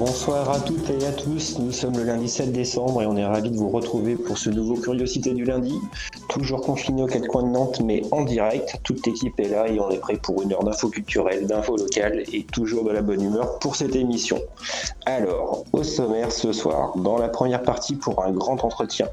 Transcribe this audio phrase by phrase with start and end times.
[0.00, 3.26] Bonsoir à toutes et à tous, nous sommes le lundi 7 décembre et on est
[3.26, 5.78] ravis de vous retrouver pour ce nouveau Curiosité du lundi.
[6.26, 9.78] Toujours confiné aux quatre coins de Nantes mais en direct, toute l'équipe est là et
[9.78, 13.22] on est prêt pour une heure d'infos culturelles, d'infos locales et toujours de la bonne
[13.22, 14.40] humeur pour cette émission.
[15.04, 19.06] Alors, au sommaire ce soir, dans la première partie pour un grand entretien,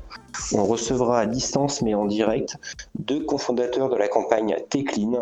[0.54, 2.55] on recevra à distance mais en direct
[2.98, 5.20] deux cofondateurs de la campagne Tecline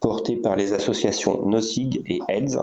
[0.00, 2.58] portée par les associations NOSIG et ELS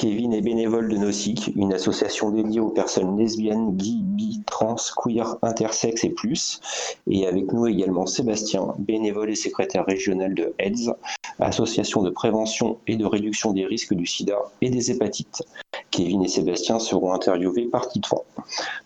[0.00, 5.36] Kevin est bénévole de NOSIC, une association dédiée aux personnes lesbiennes, gays, bi, trans, queer,
[5.42, 6.58] intersexes et plus.
[7.06, 10.94] Et avec nous également Sébastien, bénévole et secrétaire régional de AIDS,
[11.38, 15.42] association de prévention et de réduction des risques du sida et des hépatites.
[15.90, 18.22] Kevin et Sébastien seront interviewés par Titouan.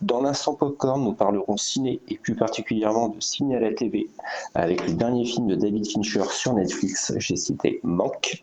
[0.00, 4.08] Dans l'instant popcorn, nous parlerons ciné et plus particulièrement de ciné à la TV
[4.54, 8.42] avec le dernier film de David Fincher sur Netflix, j'ai cité Manque.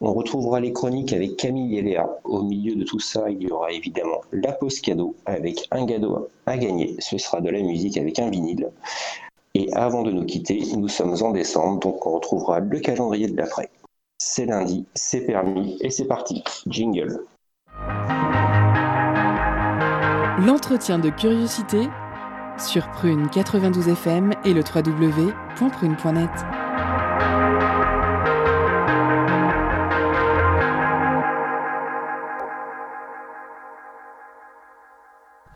[0.00, 1.97] On retrouvera les chroniques avec Camille et Léa.
[2.24, 6.28] Au milieu de tout ça, il y aura évidemment la pause cadeau avec un cadeau
[6.46, 6.96] à gagner.
[6.98, 8.70] Ce sera de la musique avec un vinyle.
[9.54, 13.36] Et avant de nous quitter, nous sommes en décembre, donc on retrouvera le calendrier de
[13.36, 13.70] l'après.
[14.18, 16.44] C'est lundi, c'est permis et c'est parti.
[16.66, 17.24] Jingle.
[20.46, 21.88] L'entretien de curiosité
[22.58, 26.30] sur Prune 92 FM et le www.prune.net.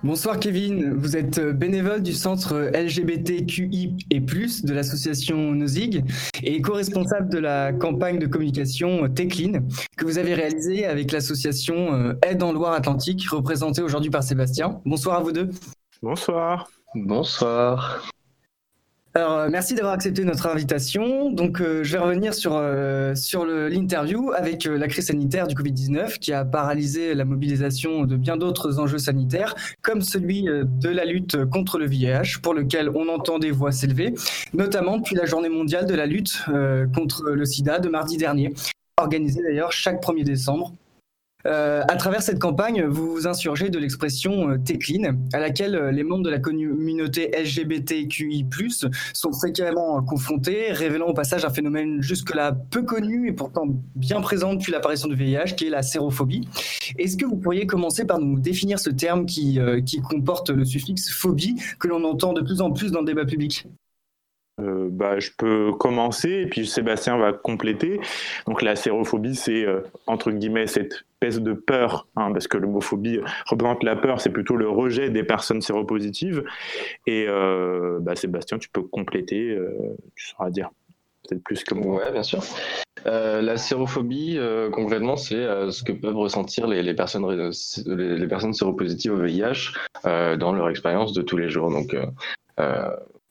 [0.04, 6.02] Bonsoir Kevin, vous êtes bénévole du centre LGBTQI et plus de l'association Nozig
[6.42, 12.14] et co-responsable de la campagne de communication Techline que vous avez réalisée avec l'association euh,
[12.22, 14.80] Aide en Loire-Atlantique représentée aujourd'hui par Sébastien.
[14.84, 15.50] Bonsoir à vous deux.
[16.02, 16.68] Bonsoir.
[16.96, 18.02] Bonsoir.
[19.14, 21.30] Alors, euh, merci d'avoir accepté notre invitation.
[21.30, 26.18] Donc, euh, je vais revenir sur, euh, sur l'interview avec la crise sanitaire du Covid-19
[26.18, 31.44] qui a paralysé la mobilisation de bien d'autres enjeux sanitaires, comme celui de la lutte
[31.44, 34.14] contre le VIH, pour lequel on entend des voix s'élever,
[34.54, 36.44] notamment depuis la journée mondiale de la lutte
[36.94, 38.54] contre le sida de mardi dernier,
[38.98, 40.72] organisée d'ailleurs chaque 1er décembre
[41.46, 45.90] euh, à travers cette campagne, vous vous insurgez de l'expression euh, Técline, à laquelle euh,
[45.90, 48.46] les membres de la communauté LGBTQI+,
[49.12, 53.66] sont fréquemment confrontés, révélant au passage un phénomène jusque-là peu connu et pourtant
[53.96, 56.48] bien présent depuis l'apparition du VIH, qui est la sérophobie.
[56.98, 61.10] Est-ce que vous pourriez commencer par nous définir ce terme qui, qui comporte le suffixe
[61.10, 63.66] phobie, que l'on entend de plus en plus dans le débat public?
[64.58, 68.00] Bah, je peux commencer et puis Sébastien va compléter.
[68.46, 69.66] Donc la sérophobie, c'est
[70.06, 74.68] entre guillemets cette de peur, hein, parce que l'homophobie représente la peur, c'est plutôt le
[74.68, 76.42] rejet des personnes séropositives.
[77.06, 80.70] Et euh, bah, Sébastien, tu peux compléter, euh, tu sauras dire
[81.28, 82.02] peut-être plus que moi.
[82.04, 82.42] Oui, bien sûr.
[83.06, 84.38] Euh, la sérophobie,
[84.72, 87.50] concrètement, c'est ce que peuvent ressentir les, personnes,
[87.86, 89.72] les, personnes séropositives au VIH
[90.04, 91.70] dans leur expérience de tous les jours.
[91.70, 91.96] Donc,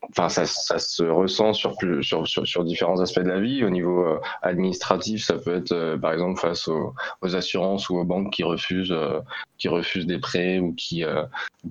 [0.10, 3.64] enfin ça, ça, se ressent sur, sur, sur, sur, différents aspects de la vie.
[3.64, 7.98] Au niveau euh, administratif, ça peut être euh, par exemple face aux, aux, assurances ou
[7.98, 9.20] aux banques qui refusent, euh,
[9.58, 11.04] qui refusent des prêts ou qui,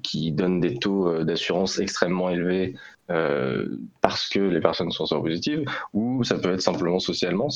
[0.03, 2.75] qui donnent des taux d'assurance extrêmement élevés
[3.11, 3.67] euh,
[4.01, 7.49] parce que les personnes sont séropositives, ou ça peut être simplement socialement.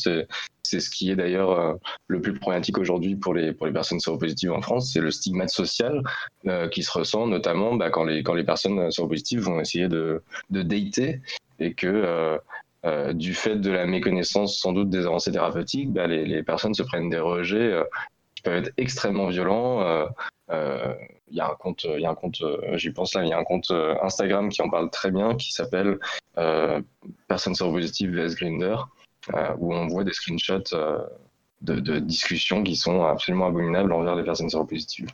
[0.65, 1.75] C'est ce qui est d'ailleurs euh,
[2.09, 5.51] le plus problématique aujourd'hui pour les pour les personnes séropositives en France, c'est le stigmate
[5.51, 6.03] social
[6.47, 10.23] euh, qui se ressent notamment bah, quand les quand les personnes séropositives vont essayer de
[10.51, 11.21] de dater
[11.61, 12.39] et que
[13.15, 16.83] du fait de la méconnaissance sans doute des avancées thérapeutiques, bah, les, les, personnes se
[16.83, 17.83] prennent des rejets
[18.35, 20.07] qui peuvent être extrêmement violents.
[20.51, 20.95] Euh,
[21.31, 23.29] il y a un compte, il y a un compte, euh, j'y pense là, il
[23.29, 25.99] y a un compte euh, Instagram qui en parle très bien, qui s'appelle
[26.39, 26.81] euh,
[27.29, 28.77] Personne séropositive vs Grinder,
[29.59, 30.75] où on voit des screenshots
[31.63, 35.09] de, de, discussions qui sont absolument abominables envers les personnes séropositives.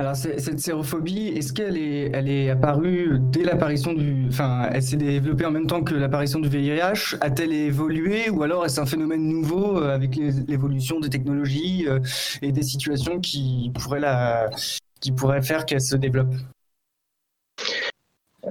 [0.00, 5.50] Alors cette sérophobie, est-ce qu'elle est, apparue dès l'apparition du, enfin, elle s'est développée en
[5.50, 10.14] même temps que l'apparition du VIH A-t-elle évolué ou alors est-ce un phénomène nouveau avec
[10.14, 11.86] l'évolution des technologies
[12.42, 14.50] et des situations qui pourraient la,
[15.00, 16.32] qui pourraient faire qu'elle se développe?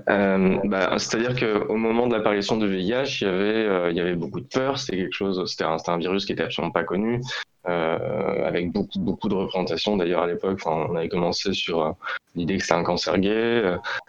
[0.09, 4.01] Euh, bah, C'est-à-dire qu'au moment de l'apparition du VIH, il y avait, euh, il y
[4.01, 4.77] avait beaucoup de peur.
[4.77, 7.21] C'était quelque chose, c'était un, virus qui était absolument pas connu.
[7.65, 9.97] avec beaucoup beaucoup de représentations.
[9.97, 11.95] D'ailleurs à l'époque, on avait commencé sur
[12.35, 13.61] l'idée que c'était un cancer gay.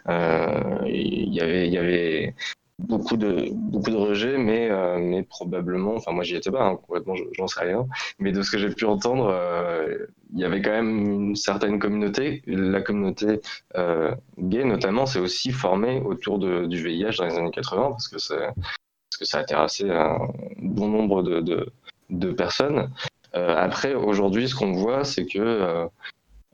[0.07, 2.35] Il y avait il y avait
[2.79, 6.77] beaucoup de beaucoup de rejets, mais euh, mais probablement, enfin moi j'y étais pas, hein,
[6.77, 7.85] complètement, j'en sais rien.
[8.19, 11.79] Mais de ce que j'ai pu entendre, euh, il y avait quand même une certaine
[11.79, 12.41] communauté.
[12.47, 13.41] La communauté
[13.75, 18.07] euh, gay, notamment, s'est aussi formée autour de, du VIH dans les années 80 parce
[18.07, 20.17] que c'est parce que ça a terrassé un
[20.61, 21.71] bon nombre de de,
[22.09, 22.89] de personnes.
[23.33, 25.87] après, aujourd'hui, ce qu'on voit, c'est que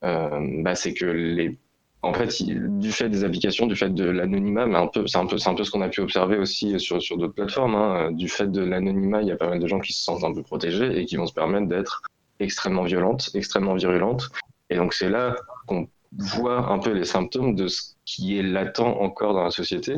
[0.01, 1.57] bah, c'est que les
[2.05, 5.71] en fait, du fait des applications, du fait de l'anonymat, mais c'est un peu, ce
[5.71, 7.73] qu'on a pu observer aussi sur, d'autres plateformes.
[7.75, 8.11] Hein.
[8.11, 10.33] Du fait de l'anonymat, il y a pas mal de gens qui se sentent un
[10.33, 12.03] peu protégés et qui vont se permettre d'être
[12.39, 14.29] extrêmement violentes, extrêmement virulentes.
[14.69, 15.35] Et donc c'est là
[15.65, 15.87] qu'on
[16.17, 19.95] voit un peu les symptômes de ce qui est latent encore dans la société,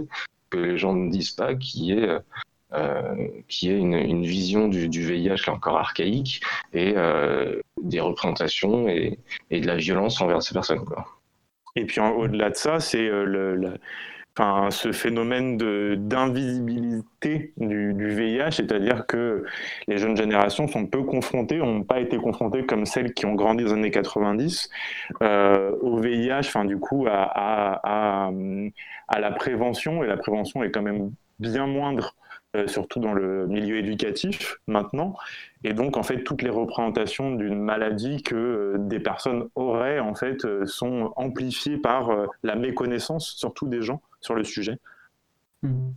[0.50, 2.10] que les gens ne disent pas, qui est
[2.74, 3.16] euh,
[3.62, 6.42] une, vision du, du, VIH qui est encore archaïque
[6.74, 9.20] et euh, des représentations et,
[9.52, 10.86] de la violence envers ces personnes.
[11.78, 13.76] Et puis au-delà de ça, c'est euh, le,
[14.36, 19.46] enfin, ce phénomène d'invisibilité du, VIH, c'est-à-dire que
[19.88, 23.64] les jeunes générations sont peu confrontées, n'ont pas été confrontées comme celles qui ont grandi
[23.64, 24.72] dans les années 90
[25.22, 28.32] euh, au VIH, enfin du coup à, à,
[29.08, 32.16] à, la prévention, et la prévention est quand même bien moindre
[32.56, 35.16] euh, surtout dans le milieu éducatif maintenant.
[35.64, 40.14] Et donc, en fait, toutes les représentations d'une maladie que euh, des personnes auraient, en
[40.14, 42.12] fait, euh, sont amplifiées par
[42.44, 44.78] la méconnaissance, surtout des gens, sur le sujet.
[45.64, 45.90] Mmh.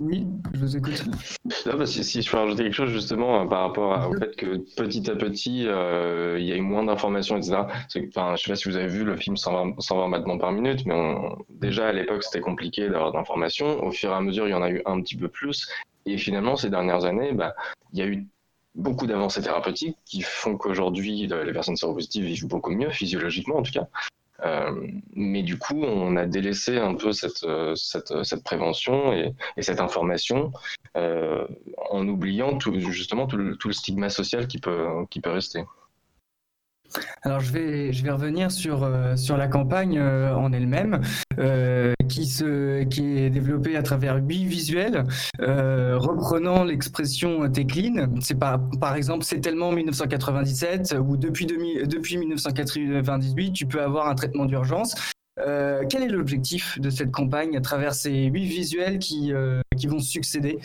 [0.00, 1.04] Oui, je vous écoute.
[1.86, 5.14] si, je peux rajouter quelque chose justement euh, par rapport au fait que petit à
[5.14, 7.62] petit, euh, il y a eu moins d'informations, etc.
[8.08, 10.84] Enfin, je sais pas si vous avez vu le film 120, 120 battements par minute,
[10.84, 10.94] mais
[11.48, 13.84] déjà à l'époque c'était compliqué d'avoir d'informations.
[13.84, 15.68] Au fur et à mesure, il y en a eu un petit peu plus.
[16.06, 17.54] Et finalement, ces dernières années, bah,
[17.92, 18.26] il y a eu
[18.74, 23.72] beaucoup d'avancées thérapeutiques qui font qu'aujourd'hui, les personnes séropositives vivent beaucoup mieux, physiologiquement en tout
[23.72, 23.86] cas.
[24.44, 27.44] Euh, mais du coup, on a délaissé un peu cette,
[28.44, 30.52] prévention et, et, cette information
[30.96, 31.46] euh,
[31.90, 32.58] en oubliant
[32.90, 35.64] justement tout le, tout stigma social qui peut, rester.
[37.22, 41.00] Alors je vais, revenir sur, euh, sur la campagne en elle-même,
[41.38, 45.04] euh, qui, se, qui est développée à travers huit visuels,
[45.38, 48.08] reprenant l'expression Techline.
[48.20, 54.14] C'est par, par exemple, c'est tellement 1997 ou depuis, depuis 1998, tu peux avoir un
[54.14, 54.94] traitement d'urgence.
[55.36, 59.32] quel est l'objectif de cette campagne à travers ces huit visuels qui,
[59.76, 60.58] qui vont succéder?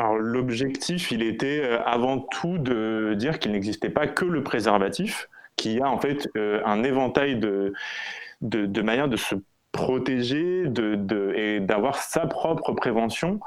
[0.00, 5.28] Alors l'objectif, il était euh, avant tout de dire qu'il n'existait pas que le préservatif,
[5.56, 7.74] qu'il y a en fait euh, un éventail de,
[8.40, 9.34] de, de manières de se
[9.72, 13.40] protéger de, de, et d'avoir sa propre prévention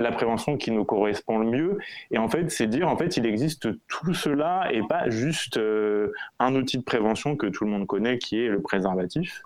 [0.00, 1.78] la prévention qui nous correspond le mieux.
[2.10, 6.12] Et en fait, c'est dire, en fait, il existe tout cela et pas juste euh,
[6.38, 9.42] un outil de prévention que tout le monde connaît, qui est le préservatif,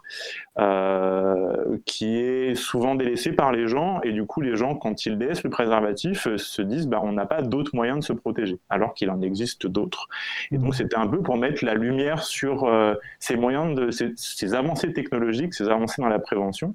[0.59, 4.01] euh, qui est souvent délaissé par les gens.
[4.03, 7.13] Et du coup, les gens, quand ils délaissent le préservatif, euh, se disent, bah, on
[7.13, 10.09] n'a pas d'autres moyens de se protéger, alors qu'il en existe d'autres.
[10.51, 12.71] Et donc, c'était un peu pour mettre la lumière sur
[13.19, 16.75] ces moyens de ces, ces avancées technologiques, ces avancées dans la prévention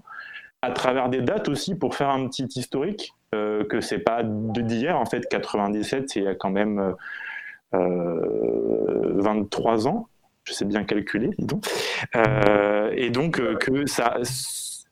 [0.65, 4.97] à travers des dates aussi pour faire un petit historique euh, que c'est pas d'hier
[4.99, 6.95] en fait 97 c'est il y a quand même
[7.73, 10.07] euh, 23 ans
[10.43, 11.65] je sais bien calculer dis donc
[12.15, 14.17] euh, et donc euh, que ça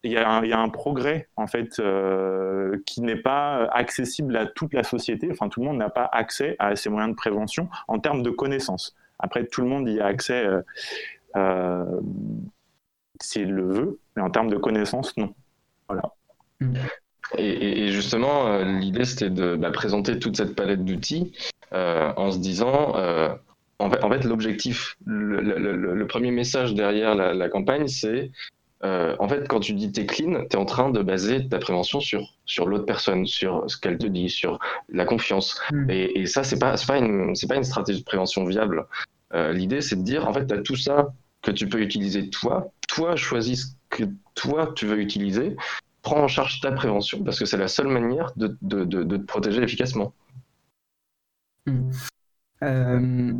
[0.04, 4.74] il y, y, a un progrès en fait euh, qui n'est pas accessible à toute
[4.74, 5.30] la société.
[5.32, 8.30] Enfin, tout le monde n'a pas accès à ces moyens de prévention en termes de
[8.30, 8.98] connaissances.
[9.18, 10.46] Après, tout le monde y a accès
[11.38, 12.02] euh,
[13.22, 15.34] s'il le veut, mais en termes de connaissances, non.
[15.94, 16.14] Voilà.
[16.60, 16.78] Mm.
[17.38, 21.34] Et, et, justement, euh, l'idée, c'était de bah, présenter toute cette palette d'outils
[21.74, 23.30] euh, en se disant, euh,
[23.80, 28.32] en fait, en fait l'objectif, le, le, le, premier message derrière la, la campagne, c'est,
[28.84, 31.58] euh, en fait, quand tu dis t'es clean, tu es en train de baser ta
[31.58, 34.60] prévention sur, sur l'autre personne, sur ce qu'elle te dit, sur
[34.90, 35.60] la confiance.
[35.72, 35.90] Mm.
[35.90, 38.86] Et, et, ça, c'est pas, pas, une, pas une stratégie de prévention viable.
[39.34, 42.30] Euh, l'idée, c'est de dire, en fait, tu as tout ça que tu peux utiliser
[42.30, 42.72] toi.
[42.88, 44.04] Toi, choisis ce que
[44.36, 45.56] toi, tu veux utiliser
[46.04, 49.24] prends en charge ta prévention parce que c'est la seule manière de, de, de, te
[49.24, 50.14] protéger efficacement.
[51.66, 51.90] Mmh.
[52.62, 53.34] Euh,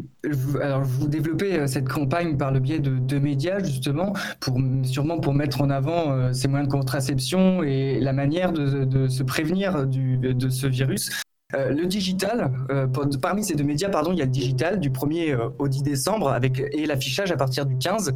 [0.62, 5.20] alors, vous développez euh, cette campagne par le biais de, de, médias, justement, pour, sûrement
[5.20, 9.24] pour mettre en avant euh, ces moyens de contraception et la manière de, de se
[9.24, 11.10] prévenir du, de ce virus.
[11.56, 12.52] Le digital,
[13.22, 16.30] parmi ces deux médias, pardon, il y a le digital du 1er au 10 décembre
[16.30, 18.16] avec, et l'affichage à partir du 15,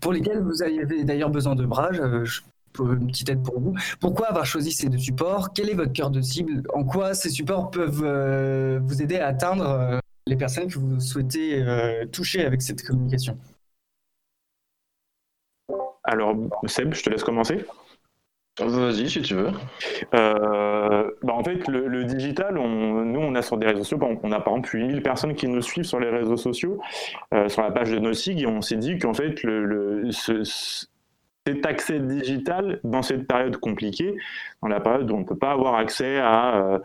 [0.00, 1.90] pour lesquels vous avez d'ailleurs besoin de bras.
[1.92, 2.40] Je,
[2.80, 3.74] une petite aide pour vous.
[4.00, 5.52] Pourquoi avoir choisi ces deux supports?
[5.52, 6.62] Quel est votre cœur de cible?
[6.72, 11.00] En quoi ces supports peuvent euh, vous aider à atteindre euh, les personnes que vous
[11.00, 13.36] souhaitez euh, toucher avec cette communication?
[16.04, 16.34] Alors,
[16.66, 17.64] Seb, je te laisse commencer.
[18.58, 19.50] Vas-y, si tu veux.
[21.22, 24.54] Bah en fait, le, digital, nous, on a sur des réseaux sociaux, on a par
[24.54, 26.80] exemple 8000 personnes qui nous suivent sur les réseaux sociaux,
[27.48, 29.34] sur la page de NoSig, et on s'est dit qu'en fait,
[31.46, 34.16] cet accès digital dans cette période compliquée,
[34.62, 36.78] dans la période où on ne peut pas avoir accès à, euh,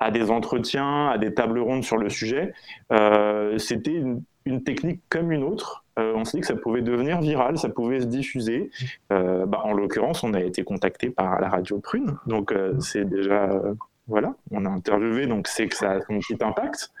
[0.00, 2.54] à des entretiens, à des tables rondes sur le sujet,
[2.92, 4.02] euh, c'était
[4.44, 5.81] une, technique comme une autre.
[5.98, 8.70] Euh, on s'est dit que ça pouvait devenir viral, ça pouvait se diffuser.
[9.10, 13.50] Bah, en l'occurrence, on a été contacté par la radio Prune, donc c'est déjà
[14.08, 16.92] voilà, on a interviewé, donc c'est que ça a un petit impact.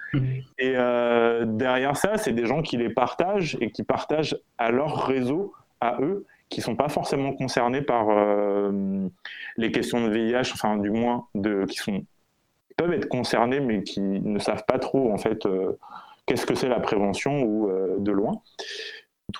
[0.58, 5.54] Et derrière ça, c'est des gens qui les partagent et qui partagent à leur réseau,
[5.80, 9.08] à eux, qui sont pas forcément concernés par euh,
[9.56, 12.04] les questions de VIH, enfin du moins de, qui sont
[12.76, 15.78] peuvent être concernés mais qui ne savent pas trop en fait euh,
[16.26, 18.42] qu'est-ce que c'est la prévention ou euh, de loin?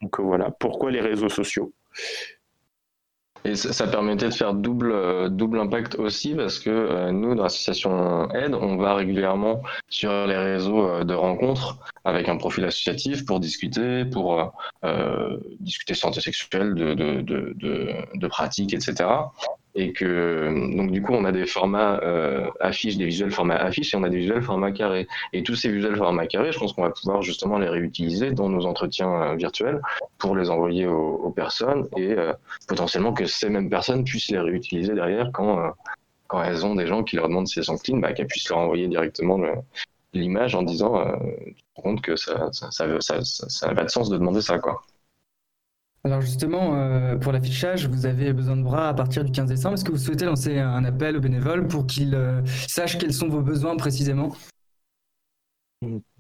[0.01, 1.73] Donc voilà, pourquoi les réseaux sociaux?
[3.45, 5.29] Et ça, permettait de faire double, euh,
[5.61, 10.89] impact aussi parce que euh, nous, dans l'association Aide, on va régulièrement sur les réseaux
[10.89, 14.53] euh, de rencontres avec un profil associatif pour discuter, pour
[14.85, 17.53] euh, discuter santé sexuelle, de, de,
[18.15, 19.07] de pratiques, etc
[19.75, 23.95] et que donc du coup on a des formats euh, affiches, des visuels formats affiches
[23.95, 25.07] et on a des visuels formats carrés.
[25.33, 28.49] Et tous ces visuels formats carrés, je pense qu'on va pouvoir justement les réutiliser dans
[28.49, 29.81] nos entretiens euh, virtuels
[30.19, 32.33] pour les envoyer aux, personnes et euh,
[32.69, 35.71] potentiellement que ces mêmes personnes puissent les réutiliser derrière quand euh,
[36.29, 38.49] quand elles ont des gens qui leur demandent si elles sont clean, bah, qu'elles puissent
[38.49, 39.39] leur envoyer directement
[40.15, 41.05] l'image en disant
[41.47, 44.17] tu te rends compte que ça ça, ça, ça, ça n'a pas de sens de
[44.17, 44.83] demander ça quoi.
[46.05, 49.75] Alors justement, euh, pour l'affichage, vous avez besoin de bras à partir du 15 décembre.
[49.75, 53.29] Est-ce que vous souhaitez lancer un appel aux bénévoles pour qu'ils euh, sachent quels sont
[53.29, 54.33] vos besoins précisément?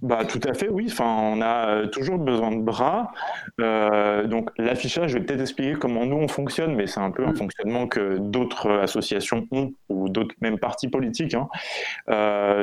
[0.00, 0.86] Bah, tout à fait, oui.
[0.88, 3.12] Enfin, on a euh, toujours besoin de bras.
[3.58, 7.32] donc, l'affichage, je vais peut-être expliquer comment nous on fonctionne, mais c'est un peu un
[7.32, 7.36] mm.
[7.36, 11.34] fonctionnement que d'autres associations ont ou d'autres même partis politiques.
[11.34, 11.48] Hein.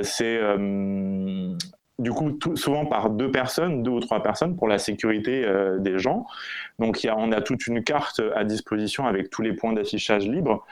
[0.03, 0.39] c'est
[1.99, 5.99] du coup souvent par deux personnes, deux ou trois personnes pour la sécurité euh, des
[5.99, 6.25] gens.
[6.79, 10.65] Donc on a toute une carte à disposition avec tous les points d'affichage libre.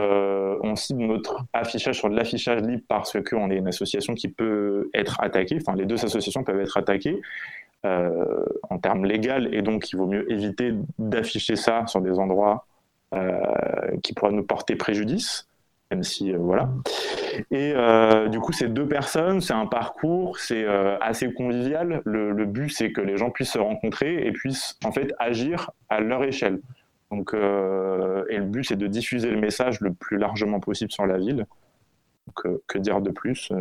[0.00, 4.28] Euh, on cible notre affichage sur de l'affichage libre parce qu'on est une association qui
[4.28, 7.20] peut être attaquée, enfin les deux associations peuvent être attaquées
[7.86, 12.66] euh, en termes légaux et donc il vaut mieux éviter d'afficher ça sur des endroits
[14.02, 15.46] qui pourraient nous porter préjudice
[15.92, 16.70] même si euh, voilà.
[17.50, 22.00] Et euh, du coup, c'est deux personnes, c'est un parcours, c'est euh, assez convivial.
[22.06, 26.00] Le, but, c'est que les gens puissent se rencontrer et puissent en fait agir à
[26.00, 26.60] leur échelle.
[27.10, 27.36] Donc, et
[28.38, 31.46] le but, c'est de diffuser le message le plus largement possible sur la ville.
[32.34, 33.52] Que dire de plus?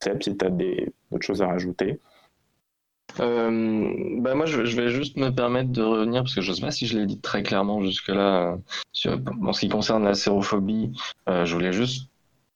[0.00, 1.98] Seb, si tu as d'autres choses à rajouter
[3.20, 6.62] euh, bah moi, je, vais juste me permettre de revenir, parce que je ne sais
[6.62, 8.58] pas si je l'ai dit très clairement jusque-là,
[9.06, 10.92] euh, en ce qui concerne la sérophobie,
[11.28, 12.08] euh, je voulais juste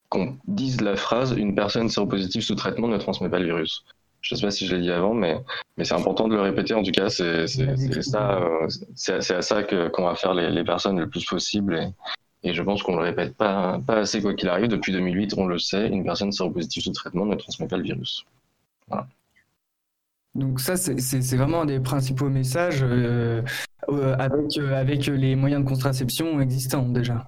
[0.08, 3.84] qu'on dise la phrase «une personne séropositive sous traitement ne transmet pas le virus».
[4.20, 5.36] Je ne sais pas si je l'ai dit avant, mais,
[5.76, 6.74] mais c'est important de le répéter.
[6.74, 8.40] En tout cas, c'est ça,
[8.94, 11.74] c'est à ça qu'on va faire les, les, personnes le plus possible.
[11.74, 14.68] Et, et je pense qu'on le répète pas, pas assez quoi qu'il arrive.
[14.68, 18.24] Depuis 2008, on le sait, une personne séropositive sous traitement ne transmet pas le virus.
[18.86, 19.08] Voilà.
[20.34, 23.42] Donc ça, c'est vraiment un des principaux messages euh,
[23.90, 27.26] euh, avec, euh, avec les moyens de contraception existants déjà.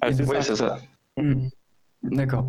[0.00, 0.78] Ah, c'est ça.
[1.16, 1.48] Hmm.
[2.04, 2.46] D'accord.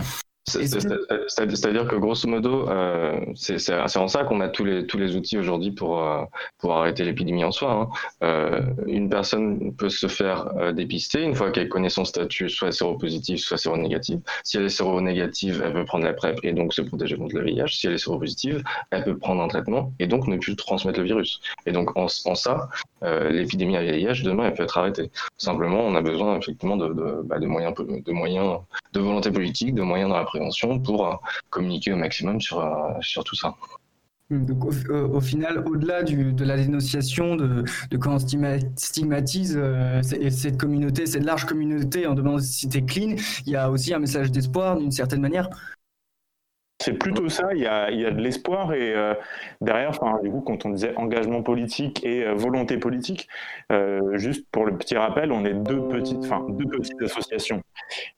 [0.48, 5.38] C'est-à-dire que grosso modo, euh, c'est en ça qu'on a tous les, tous les outils
[5.38, 6.24] aujourd'hui pour, euh,
[6.58, 7.72] pour arrêter l'épidémie en soi.
[7.72, 7.90] Hein.
[8.24, 12.72] Euh, une personne peut se faire euh, dépister une fois qu'elle connaît son statut, soit
[12.72, 14.20] séropositif, soit séronégatif.
[14.44, 17.44] Si elle est séronégative, elle peut prendre la PrEP et donc se protéger contre le
[17.44, 17.68] VIH.
[17.68, 21.06] Si elle est séropositive, elle peut prendre un traitement et donc ne plus transmettre le
[21.06, 21.42] virus.
[21.66, 22.70] Et donc en, en ça,
[23.02, 25.12] l'épidémie à VIH, demain, elle peut être arrêtée.
[25.38, 28.60] Simplement, on a besoin effectivement de, de, bah, de, moyens, de moyens
[28.94, 30.26] de volonté politique, de moyens dans la
[30.84, 31.16] pour euh,
[31.50, 33.56] communiquer au maximum sur, euh, sur tout ça.
[34.30, 39.60] Donc, au, final, au-delà de la dénonciation, de, de quand on stigmatise
[40.04, 43.16] cette communauté, cette large communauté en demandant si c'était clean,
[43.48, 45.50] il y a aussi un message d'espoir d'une certaine manière.
[46.82, 49.14] C'est plutôt ça, il y a, il y a de l'espoir et euh,
[49.60, 53.28] derrière, enfin, du coup, quand on disait engagement politique et euh, volonté politique,
[53.70, 57.62] euh, juste pour le petit rappel, on est deux petites, enfin, deux petites associations.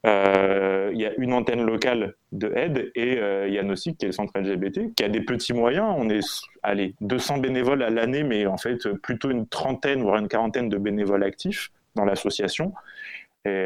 [0.03, 4.09] il y a une antenne locale de aide et il y a NOSIC, qui est
[4.09, 5.95] le centre LGBT, qui a des petits moyens.
[5.97, 6.21] On est,
[6.61, 10.77] allez, 200 bénévoles à l'année, mais en fait, plutôt une trentaine, voire une quarantaine de
[10.77, 12.73] bénévoles actifs dans l'association.
[13.45, 13.65] Et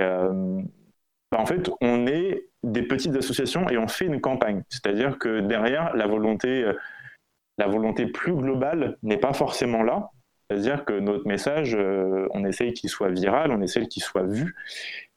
[1.32, 4.64] bah, en fait, on est des petites associations et on fait une campagne.
[4.70, 6.70] C'est-à-dire que derrière, la volonté,
[7.58, 10.10] la volonté plus globale n'est pas forcément là.
[10.50, 11.78] C'est-à-dire que notre message,
[12.32, 14.56] on essaye qu'il soit viral, on essaye qu'il soit vu,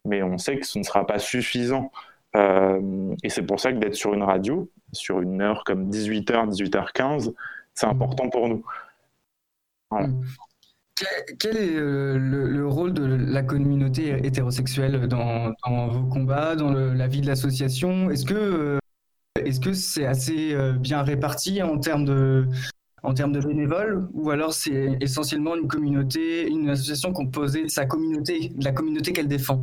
[0.05, 1.91] mais on sait que ce ne sera pas suffisant.
[2.35, 7.35] et c'est pour ça que d'être sur une radio, sur une heure comme 18h, 18h15,
[7.75, 8.65] c'est important pour nous.
[9.91, 10.23] Mmh.
[11.39, 15.53] Quel, est euh, le, rôle de la communauté hétérosexuelle dans,
[15.89, 18.11] vos combats, dans la vie de l'association?
[18.11, 18.79] Est-ce que euh,
[19.45, 22.47] est-ce que c'est assez euh, bien réparti en termes de
[23.03, 24.09] en termes de bénévoles?
[24.13, 29.13] Ou alors c'est essentiellement une communauté, une association composée de sa communauté, de la communauté
[29.13, 29.63] qu'elle défend?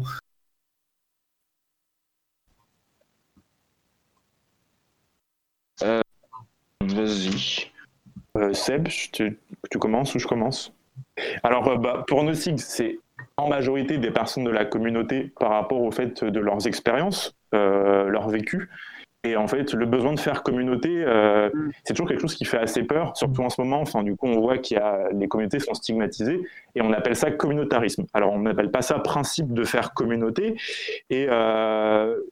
[6.82, 7.72] Vas-y.
[8.38, 9.40] Euh, Seb, tu,
[9.80, 10.74] commences ou je commence?
[11.44, 13.00] Alors, euh, bah, pour nos SIG, c'est
[13.38, 18.08] en majorité des personnes de la communauté par rapport au fait de leurs expériences, euh,
[18.08, 18.70] leur vécu.
[19.24, 21.50] Et en fait, le besoin de faire communauté, euh,
[21.84, 23.82] c'est toujours quelque chose qui fait assez peur, surtout en ce moment.
[23.82, 26.42] Enfin, du coup, on voit qu'il y a les communautés sont stigmatisées
[26.76, 28.06] et on appelle ça communautarisme.
[28.14, 30.56] Alors, on n'appelle pas ça principe de faire communauté.
[31.10, 31.26] Et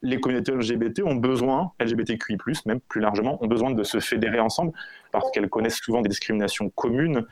[0.03, 2.37] les communautés LGBT ont besoin, LGBTQI+,
[2.67, 4.71] même plus largement, ont besoin de se fédérer ensemble
[5.11, 7.25] parce qu'elles connaissent souvent des discriminations communes,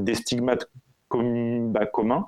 [0.00, 0.68] des stigmates
[1.10, 2.26] bah, communs.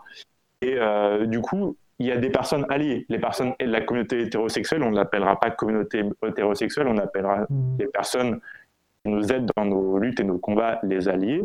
[0.63, 0.79] Et
[1.27, 3.07] du coup, il y a des personnes alliées.
[3.09, 7.77] Les personnes de la communauté hétérosexuelle, on ne l'appellera pas communauté hétérosexuelle, on appellera mm.
[7.79, 8.41] les personnes
[9.05, 11.43] qui nous aident dans nos luttes et nos combats les alliés.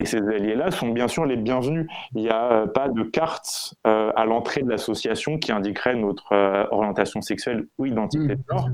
[0.00, 1.86] Et ces alliés-là sont bien sûr les bienvenus.
[2.14, 6.32] Il n'y a euh, pas de carte euh, à l'entrée de l'association qui indiquerait notre
[6.32, 8.44] euh, orientation sexuelle ou identité de mm.
[8.50, 8.68] genre.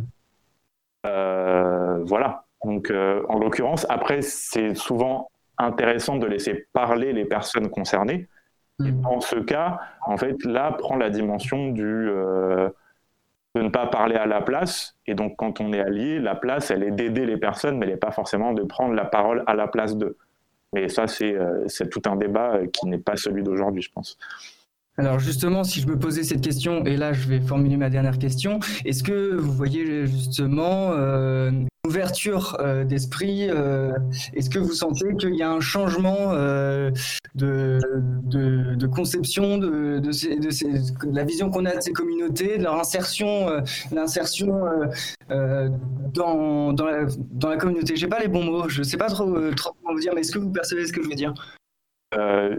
[2.06, 2.44] voilà.
[2.62, 5.30] Donc, en l'occurrence, après, c'est souvent
[5.64, 8.28] intéressant de laisser parler les personnes concernées
[8.84, 9.00] et mm.
[9.02, 12.68] dans ce cas, en fait, là prend la dimension du euh,
[13.54, 14.96] de ne pas parler à la place.
[15.06, 17.92] Et donc, quand on est allié, la place, elle est d'aider les personnes, mais elle
[17.92, 20.16] n'est pas forcément de prendre la parole à la place d'eux.
[20.72, 24.16] Mais ça, c'est euh, tout un débat euh, qui n'est pas celui d'aujourd'hui, je pense.
[24.96, 28.18] Alors justement, si je me posais cette question, et là je vais formuler ma dernière
[28.18, 31.50] question, est-ce que vous voyez justement euh,
[31.90, 33.92] ouverture euh, d'esprit euh,
[34.34, 36.32] Est-ce que vous sentez qu'il y a un changement
[37.34, 37.80] de,
[38.74, 43.48] de, conception de, de, la vision qu'on a de ces communautés, de leur insertion,
[43.92, 44.52] l'insertion
[45.28, 46.86] dans, dans,
[47.48, 47.96] la, communauté?
[47.96, 50.12] Je n'ai pas les bons mots, je ne sais pas trop, trop comment vous dire,
[50.14, 51.34] mais est-ce que vous percevez ce que je veux dire?
[52.14, 52.56] Euh,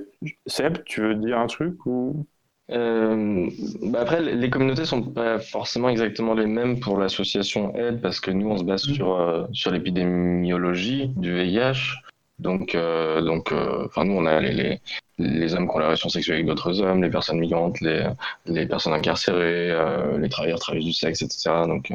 [0.48, 2.26] Seb, tu veux dire un truc ou?
[2.72, 3.50] Euh,
[3.84, 8.32] bah après, les communautés sont pas forcément exactement les mêmes pour l'association Aide parce que
[8.32, 8.94] nous, on se base mm.
[8.94, 11.96] sur, euh, sur l'épidémiologie du VIH.
[12.40, 13.54] Donc, donc
[13.86, 14.82] enfin, nous, on a les, les,
[15.20, 18.04] les, hommes qui ont la relation sexuelle avec d'autres hommes, les personnes migrantes, les,
[18.48, 19.78] les personnes incarcérées,
[20.18, 21.52] les travailleurs, travailleuses du sexe, etc.
[21.68, 21.92] Donc,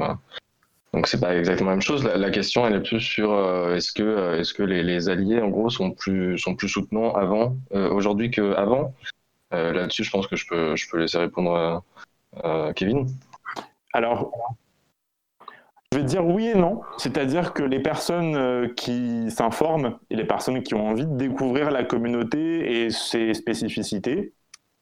[0.97, 2.05] donc c'est pas exactement la même chose.
[2.05, 5.49] La, question elle est plus sur euh, est-ce que euh, est-ce que les, alliés en
[5.49, 8.95] gros sont plus sont plus soutenants avant euh, aujourd'hui qu'avant?
[9.73, 11.83] Là-dessus, je pense que je peux je peux laisser répondre
[12.42, 13.07] à, Kevin.
[13.92, 14.31] Alors.
[15.92, 20.62] Je vais dire oui et non, c'est-à-dire que les personnes qui s'informent et les personnes
[20.62, 24.35] qui ont envie de découvrir la communauté et ses spécificités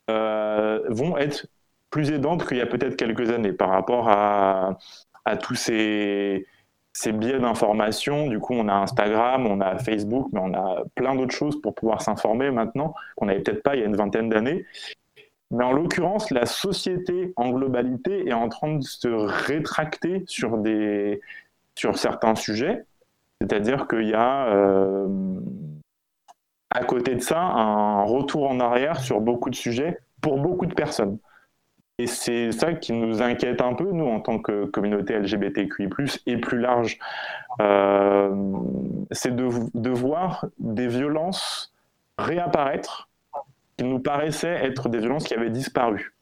[0.09, 1.47] vont être
[1.91, 4.79] plus aidantes qu'il y a peut-être quelques années par rapport à,
[5.25, 6.47] à tous ces,
[6.95, 8.29] ces biais d'information.
[8.29, 11.75] Du coup, on a Instagram, on a Facebook, mais on a plein d'autres choses pour
[11.75, 14.65] pouvoir s'informer maintenant qu'on n'avait peut-être pas il y a une vingtaine d'années.
[15.51, 21.21] Mais en l'occurrence, la société en globalité est en train de se rétracter sur, des,
[21.75, 22.85] sur certains sujets.
[23.41, 25.07] C'est-à-dire qu'il y a, euh,
[26.71, 30.75] à côté de ça, un retour en arrière sur beaucoup de sujets pour beaucoup de
[30.75, 31.19] personnes.
[31.99, 35.89] Et c'est ça qui nous inquiète un peu, nous, en tant que communauté LGBTQI,
[36.27, 36.99] et plus large.
[37.61, 38.35] Euh,
[39.13, 41.73] c'est de, voir des violences
[42.19, 43.09] réapparaître
[43.77, 46.15] qui nous paraissaient être des violences qui avaient disparu.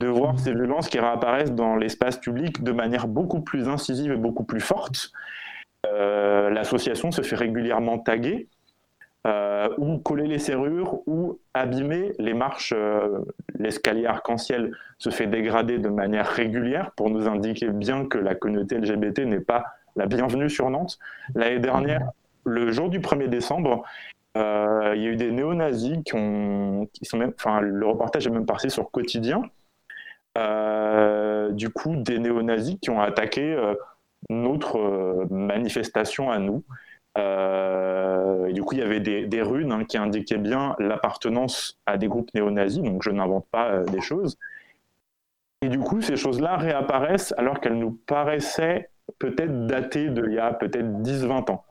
[0.00, 4.16] De voir ces violences qui réapparaissent dans l'espace public de manière beaucoup plus incisive et
[4.16, 5.12] beaucoup plus forte.
[5.86, 8.48] Euh, l'association se fait régulièrement taguer
[9.26, 12.72] euh, ou coller les serrures, ou abîmer les marches.
[12.74, 13.18] Euh,
[13.58, 18.78] l'escalier arc-en-ciel se fait dégrader de manière régulière pour nous indiquer bien que la communauté
[18.78, 19.64] LGBT n'est pas
[19.96, 20.98] la bienvenue sur Nantes.
[21.34, 22.12] L'année dernière,
[22.44, 23.82] le jour du 1er décembre,
[24.38, 28.26] euh, il y a eu des néo-nazis qui ont, qui sont même, enfin, le reportage
[28.26, 29.42] est même passé sur Quotidien.
[31.50, 33.54] du coup, des néo-nazis qui ont attaqué
[34.30, 36.64] notre manifestation à nous
[37.16, 42.08] et du coup, il y avait des, runes hein, qui indiquaient bien l'appartenance à des
[42.08, 44.36] groupes néo-nazis, donc je n'invente pas des choses.
[45.62, 50.54] Et du coup, ces choses-là réapparaissent alors qu'elles nous paraissaient peut-être datées d'il y a
[50.54, 51.64] peut-être 10-20 ans.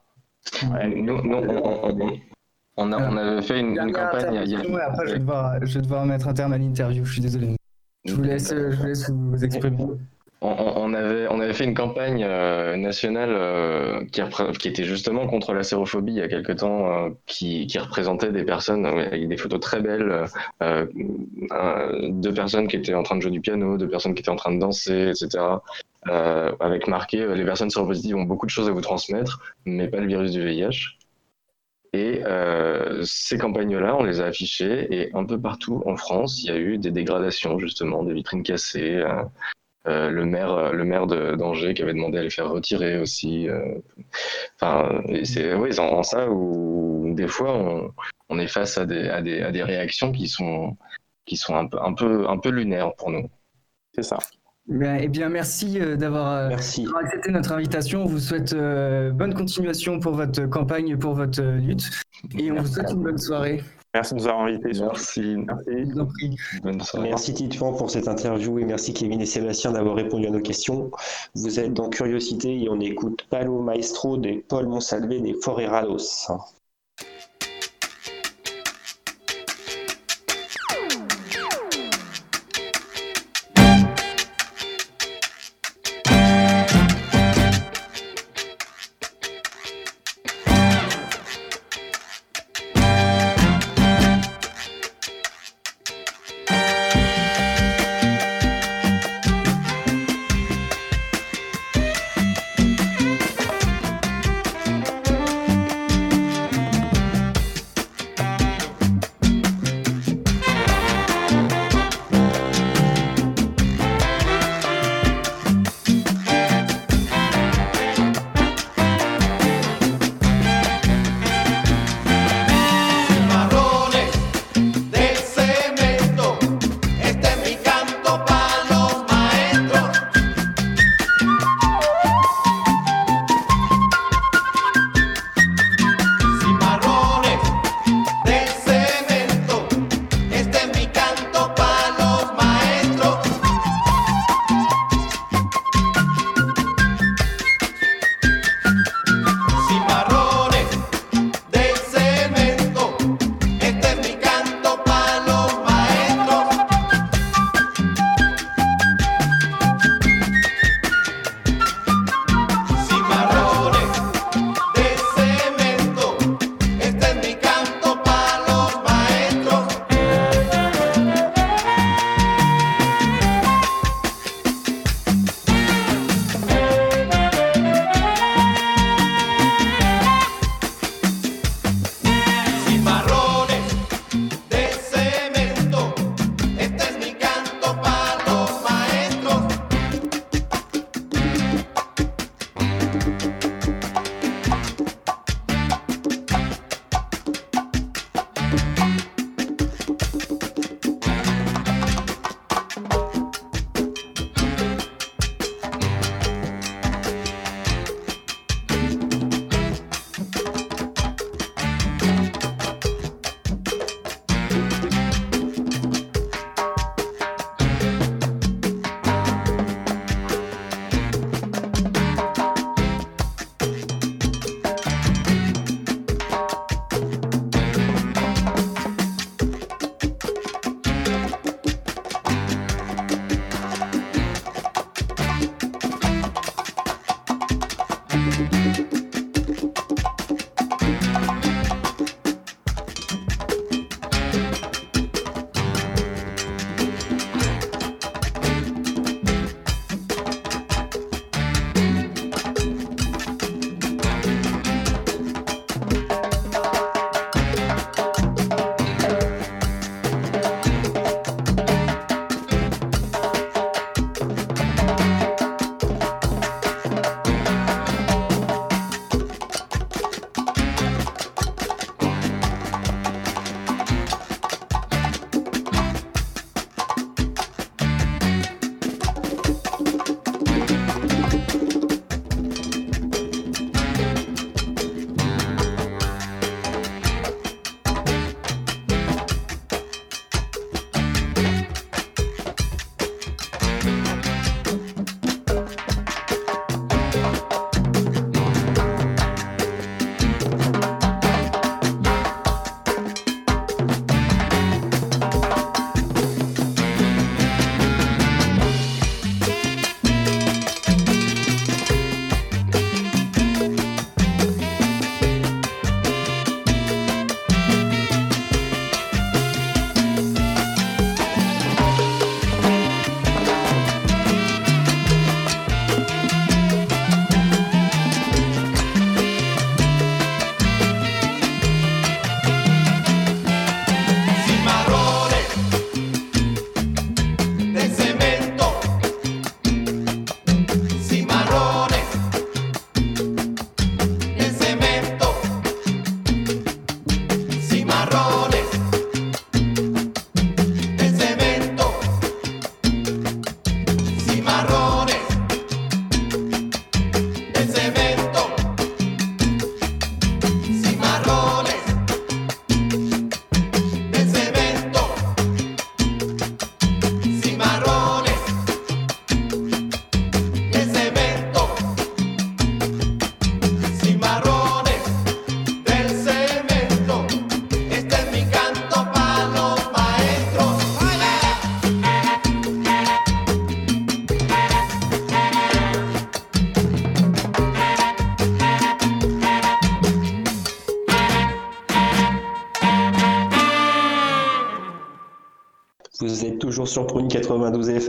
[2.78, 4.42] on, avait fait une, campagne.
[4.46, 4.86] Il y a...
[4.86, 7.56] après, je vais, devoir, mettre un terme à l'interview, je suis désolé.
[8.06, 9.88] Je vous laisse, je vous, laisse vous exprimer
[10.42, 14.22] on, avait, on avait fait une campagne euh, nationale euh, qui,
[14.60, 18.32] qui, était justement contre la sérophobie il y a quelque temps, euh, qui, qui, représentait
[18.32, 20.26] des personnes avec des photos très belles,
[20.62, 24.38] deux personnes qui étaient en train de jouer du piano, deux personnes qui étaient en
[24.38, 25.44] train de danser, etc.
[26.06, 30.08] avec marqué les personnes séropositives ont beaucoup de choses à vous transmettre, mais pas le
[30.08, 30.98] virus du VIH.
[31.92, 32.22] Et
[33.04, 36.58] ces campagnes-là, on les a affichées et un peu partout en France, il y a
[36.58, 39.24] eu des dégradations justement, des vitrines cassées, euh,
[39.90, 43.48] le maire, euh, le maire d'Angers qui avait demandé à les faire retirer aussi.
[43.50, 43.76] Euh.
[44.56, 47.92] Enfin, c'est oui, en, ça où des fois
[48.30, 50.78] on, est face à des, à des, à des, réactions qui sont,
[51.26, 53.30] qui sont un, peu, un, peu, un peu lunaires pour nous.
[53.94, 54.18] C'est ça.
[54.72, 58.04] Eh bien, merci d'avoir accepté notre invitation.
[58.04, 61.90] On vous souhaite bonne continuation pour votre campagne, pour votre lutte.
[62.38, 63.64] Et on vous souhaite une bonne soirée.
[63.94, 64.72] Merci de nous avoir invités.
[64.80, 65.38] Merci.
[66.64, 67.00] Merci.
[67.00, 70.92] Merci Titouan pour cette interview et merci Kevin et Sébastien d'avoir répondu à nos questions.
[71.34, 76.28] Vous êtes dans Curiosité et on écoute Palo Maestro de Paul Monsalvé des Forerados.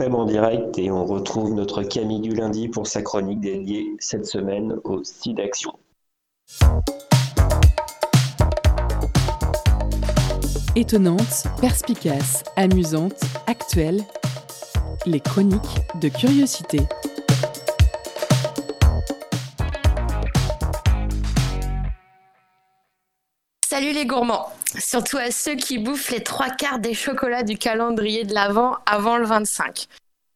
[0.01, 4.25] FM en direct et on retrouve notre Camille du lundi pour sa chronique dédiée cette
[4.25, 5.73] semaine au SIDAction.
[10.75, 14.01] Étonnante, perspicace, amusante, actuelle,
[15.05, 16.79] les chroniques de curiosité.
[23.69, 24.47] Salut les gourmands,
[24.79, 29.17] surtout à ceux qui bouffent les trois quarts des chocolats du calendrier de l'Avent avant
[29.17, 29.87] le 25.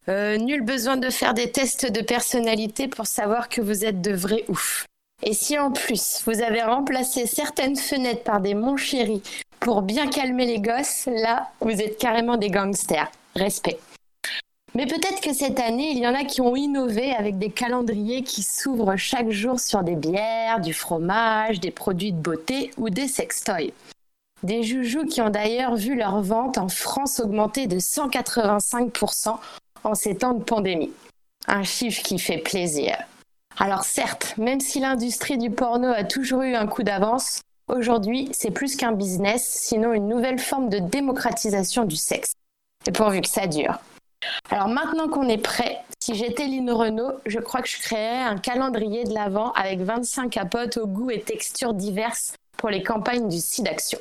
[0.08, 4.13] Euh, nul besoin de faire des tests de personnalité pour savoir que vous êtes de
[4.13, 4.86] vrais ouf.
[5.24, 9.24] Et si en plus vous avez remplacé certaines fenêtres par des mon chéri
[9.60, 13.10] pour bien calmer les gosses, là vous êtes carrément des gangsters.
[13.36, 13.80] Respect.
[14.76, 18.24] Mais peut-être que cette année, il y en a qui ont innové avec des calendriers
[18.24, 23.08] qui s'ouvrent chaque jour sur des bières, du fromage, des produits de beauté ou des
[23.08, 23.71] sextoys.
[24.43, 29.38] Des joujoux qui ont d'ailleurs vu leur vente en France augmenter de 185%
[29.84, 30.91] en ces temps de pandémie.
[31.48, 32.98] Un chiffre qui fait plaisir.
[33.58, 38.52] Alors certes, même si l'industrie du porno a toujours eu un coup d'avance, aujourd'hui c'est
[38.52, 42.34] plus qu'un business, sinon une nouvelle forme de démocratisation du sexe.
[42.86, 43.80] Et pourvu que ça dure.
[44.52, 48.38] Alors maintenant qu'on est prêt, si j'étais Lino Renault, je crois que je créerais un
[48.38, 53.39] calendrier de l'Avent avec 25 capotes aux goûts et textures diverses pour les campagnes du
[53.39, 54.00] SIDAction.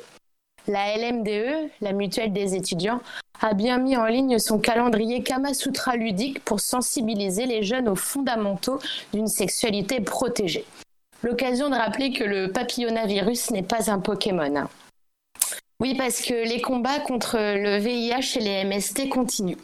[0.67, 3.01] La LMDE, la mutuelle des étudiants,
[3.41, 8.79] a bien mis en ligne son calendrier Kamasutra ludique pour sensibiliser les jeunes aux fondamentaux
[9.13, 10.65] d'une sexualité protégée.
[11.21, 14.67] L'occasion de rappeler que le papillonavirus n'est pas un Pokémon.
[15.79, 19.57] Oui, parce que les combats contre le VIH et les MST continuent.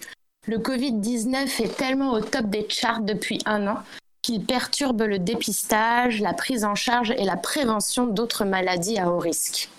[0.48, 3.78] Le Covid-19 est tellement au top des charts depuis un an
[4.22, 9.20] qu'il perturbe le dépistage, la prise en charge et la prévention d'autres maladies à haut
[9.20, 9.70] risque.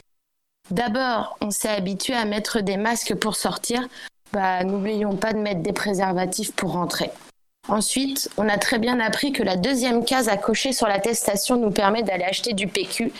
[0.72, 3.87] D'abord, on s'est habitué à mettre des masques pour sortir,
[4.32, 7.11] bah, n'oublions pas de mettre des préservatifs pour rentrer.
[7.68, 11.72] Ensuite, on a très bien appris que la deuxième case à cocher sur l'attestation nous
[11.72, 13.12] permet d'aller acheter du PQ.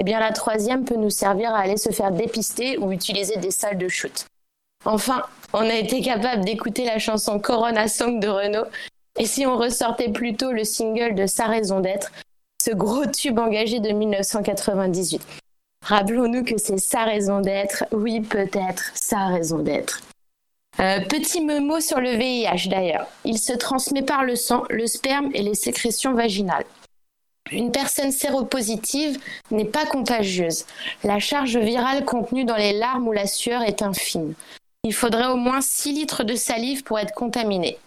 [0.00, 3.52] Eh bien, la troisième peut nous servir à aller se faire dépister ou utiliser des
[3.52, 4.26] salles de shoot.
[4.84, 8.66] Enfin, on a été capable d'écouter la chanson Corona Song de Renault.
[9.16, 12.10] Et si on ressortait plutôt le single de Sa raison d'être,
[12.60, 15.22] ce gros tube engagé de 1998.
[15.86, 20.00] Rappelons-nous que c'est sa raison d'être, oui peut-être sa raison d'être.
[20.80, 23.06] Euh, petit mot sur le VIH d'ailleurs.
[23.24, 26.64] Il se transmet par le sang, le sperme et les sécrétions vaginales.
[27.52, 29.16] Une personne séropositive
[29.52, 30.66] n'est pas contagieuse.
[31.04, 34.34] La charge virale contenue dans les larmes ou la sueur est infime.
[34.82, 37.78] Il faudrait au moins 6 litres de salive pour être contaminé.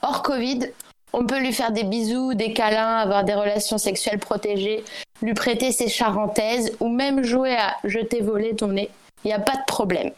[0.00, 0.70] Hors Covid,
[1.12, 4.82] on peut lui faire des bisous, des câlins, avoir des relations sexuelles protégées,
[5.22, 8.90] lui prêter ses charentaises ou même jouer à je t'ai volé ton nez.
[9.24, 10.10] Il n'y a pas de problème.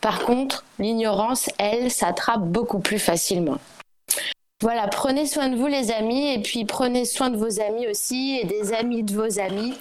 [0.00, 3.58] Par contre, l'ignorance, elle, s'attrape beaucoup plus facilement.
[4.62, 8.38] Voilà, prenez soin de vous les amis et puis prenez soin de vos amis aussi
[8.40, 9.74] et des amis de vos amis.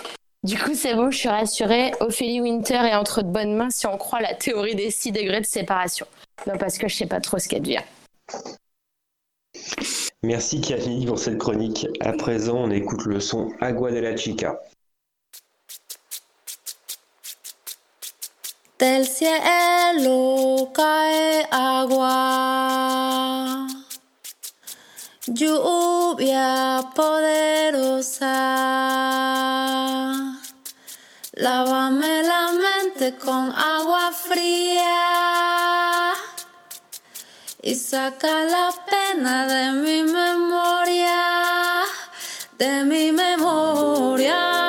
[0.44, 1.94] Du coup, c'est bon, je suis rassurée.
[2.02, 5.40] Ophélie Winter est entre de bonnes mains si on croit la théorie des 6 degrés
[5.40, 6.06] de séparation.
[6.48, 7.84] Non, parce que je sais pas trop ce qu'elle devient.
[10.24, 11.86] Merci Camille pour cette chronique.
[12.00, 14.58] À présent, on écoute le son Agua de la Chica.
[18.80, 22.08] Del cielo cae agua,
[25.28, 28.32] lluvia poderosa.
[31.36, 36.13] Lávame la mente con agua fría
[37.66, 41.86] y saca la pena de mi memoria,
[42.58, 44.63] de mi memoria.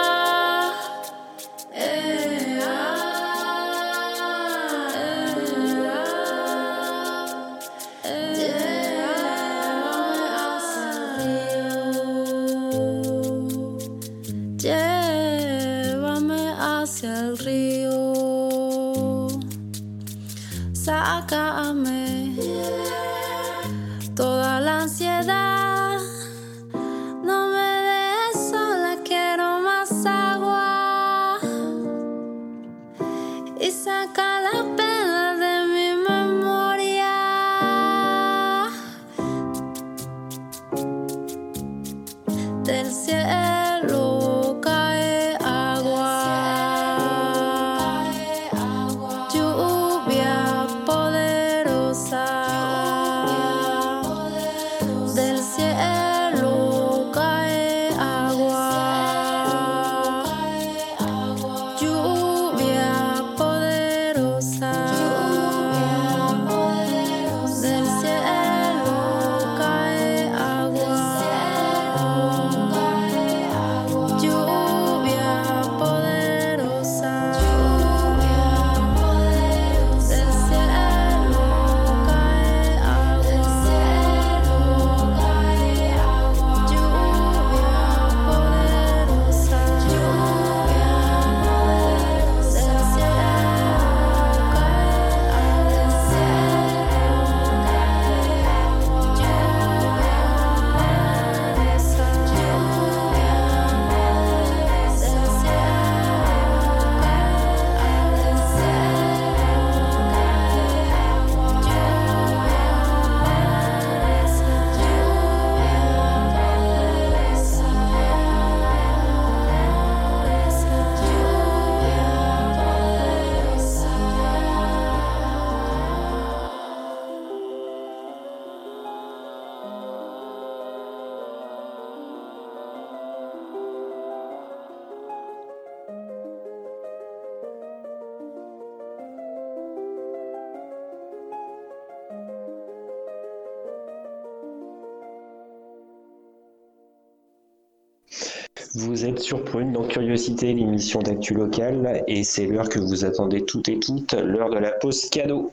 [148.77, 153.45] Vous êtes sur Prune dans Curiosité, l'émission d'actu locale, et c'est l'heure que vous attendez
[153.45, 155.53] toutes et toutes, l'heure de la pause cadeau.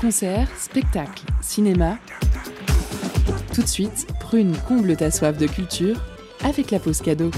[0.00, 1.98] Concert, spectacle, cinéma.
[3.54, 6.02] Tout de suite, Prune comble ta soif de culture
[6.42, 7.30] avec la pause cadeau.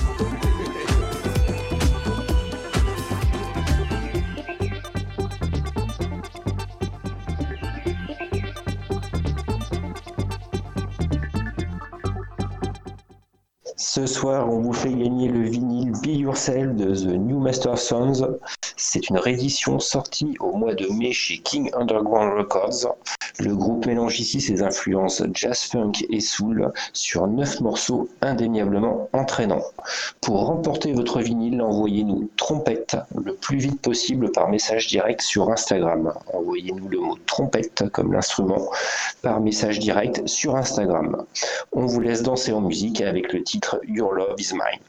[14.01, 18.39] Ce soir, on vous fait gagner le vinyle Be Yourself de The New Master Sons.
[18.75, 22.97] C'est une réédition sortie au mois de mai chez King Underground Records.
[23.43, 29.65] Le groupe mélange ici ses influences jazz funk et soul sur neuf morceaux indéniablement entraînants.
[30.21, 36.13] Pour remporter votre vinyle, envoyez-nous trompette le plus vite possible par message direct sur Instagram.
[36.35, 38.69] Envoyez-nous le mot trompette comme l'instrument
[39.23, 41.25] par message direct sur Instagram.
[41.73, 44.81] On vous laisse danser en musique avec le titre Your Love Is Mine.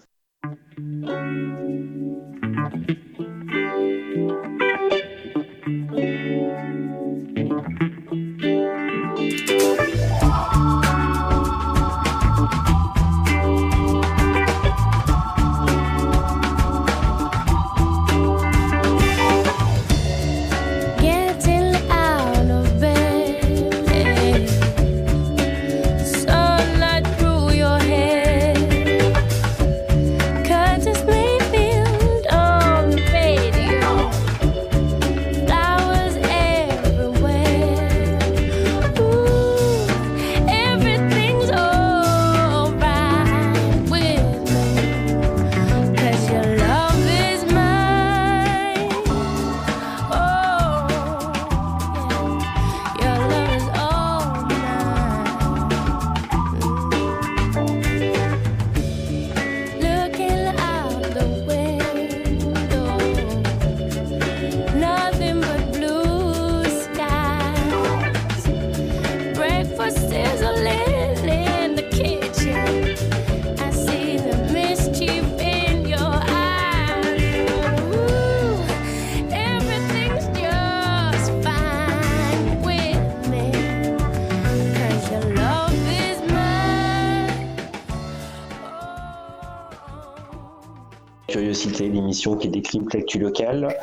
[92.21, 93.75] L'émission qui décrypte l'actu locale.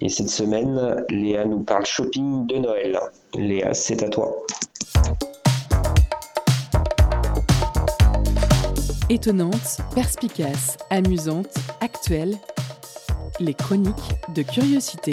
[0.00, 2.98] Et cette semaine, Léa nous parle shopping de Noël.
[3.34, 4.34] Léa, c'est à toi.
[9.10, 12.38] Étonnante, perspicace, amusante, actuelle.
[13.38, 15.12] Les chroniques de curiosité.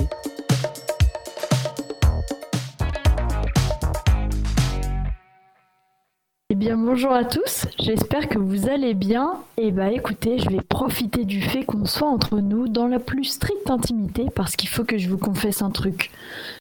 [6.62, 9.34] Bien bonjour à tous, j'espère que vous allez bien.
[9.58, 13.24] Et bah écoutez, je vais profiter du fait qu'on soit entre nous dans la plus
[13.24, 16.12] stricte intimité parce qu'il faut que je vous confesse un truc.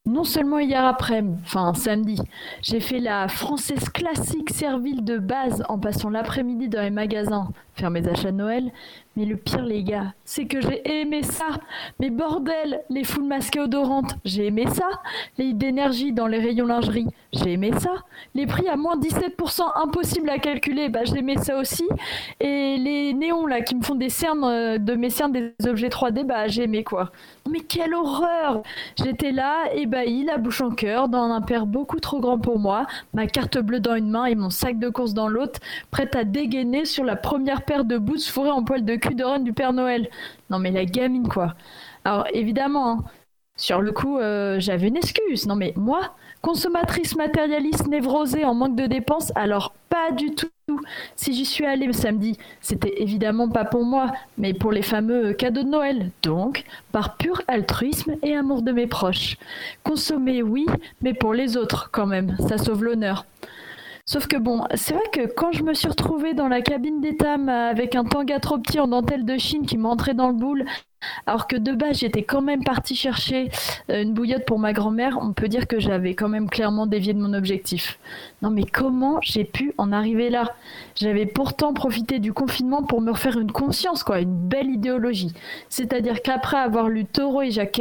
[0.06, 2.18] Non seulement hier après, enfin samedi,
[2.62, 7.90] j'ai fait la française classique servile de base en passant l'après-midi dans les magasins faire
[7.90, 8.70] mes achats Noël,
[9.16, 11.46] mais le pire les gars, c'est que j'ai aimé ça.
[11.98, 14.88] Mais bordel, les foules masquées odorantes, j'ai aimé ça.
[15.36, 17.90] Les d'énergie dans les rayons lingerie, j'ai aimé ça.
[18.34, 21.88] Les prix à moins 17% impossible à calculer, bah j'ai aimé ça aussi.
[22.38, 25.88] Et les néons là qui me font des cernes euh, de mes cernes des objets
[25.88, 27.10] 3D, bah j'ai aimé quoi.
[27.50, 28.62] Mais quelle horreur
[28.96, 32.86] J'étais là, ébahie, la bouche en cœur, dans un père beaucoup trop grand pour moi,
[33.12, 35.58] ma carte bleue dans une main et mon sac de course dans l'autre,
[35.90, 39.24] prête à dégainer sur la première paire de boots fourrés en poil de cul de
[39.24, 40.08] reine du Père Noël.
[40.50, 41.54] Non mais la gamine quoi.
[42.04, 43.04] Alors évidemment, hein,
[43.56, 45.46] sur le coup, euh, j'avais une excuse.
[45.46, 50.48] Non mais moi, consommatrice matérialiste névrosée en manque de dépenses, alors pas du tout.
[51.16, 55.64] Si j'y suis allée samedi, c'était évidemment pas pour moi, mais pour les fameux cadeaux
[55.64, 56.10] de Noël.
[56.22, 59.36] Donc, par pur altruisme et amour de mes proches.
[59.82, 60.64] Consommer, oui,
[61.02, 63.26] mais pour les autres quand même, ça sauve l'honneur.
[64.06, 67.48] Sauf que bon, c'est vrai que quand je me suis retrouvée dans la cabine d'étam
[67.48, 70.64] avec un tanga trop petit en dentelle de Chine qui m'entrait dans le boule,
[71.26, 73.50] alors que de base j'étais quand même partie chercher
[73.90, 77.14] euh, une bouillotte pour ma grand-mère, on peut dire que j'avais quand même clairement dévié
[77.14, 77.98] de mon objectif.
[78.42, 80.54] Non mais comment j'ai pu en arriver là?
[80.96, 85.32] J'avais pourtant profité du confinement pour me refaire une conscience, quoi, une belle idéologie.
[85.68, 87.80] C'est-à-dire qu'après avoir lu Taureau et Jacques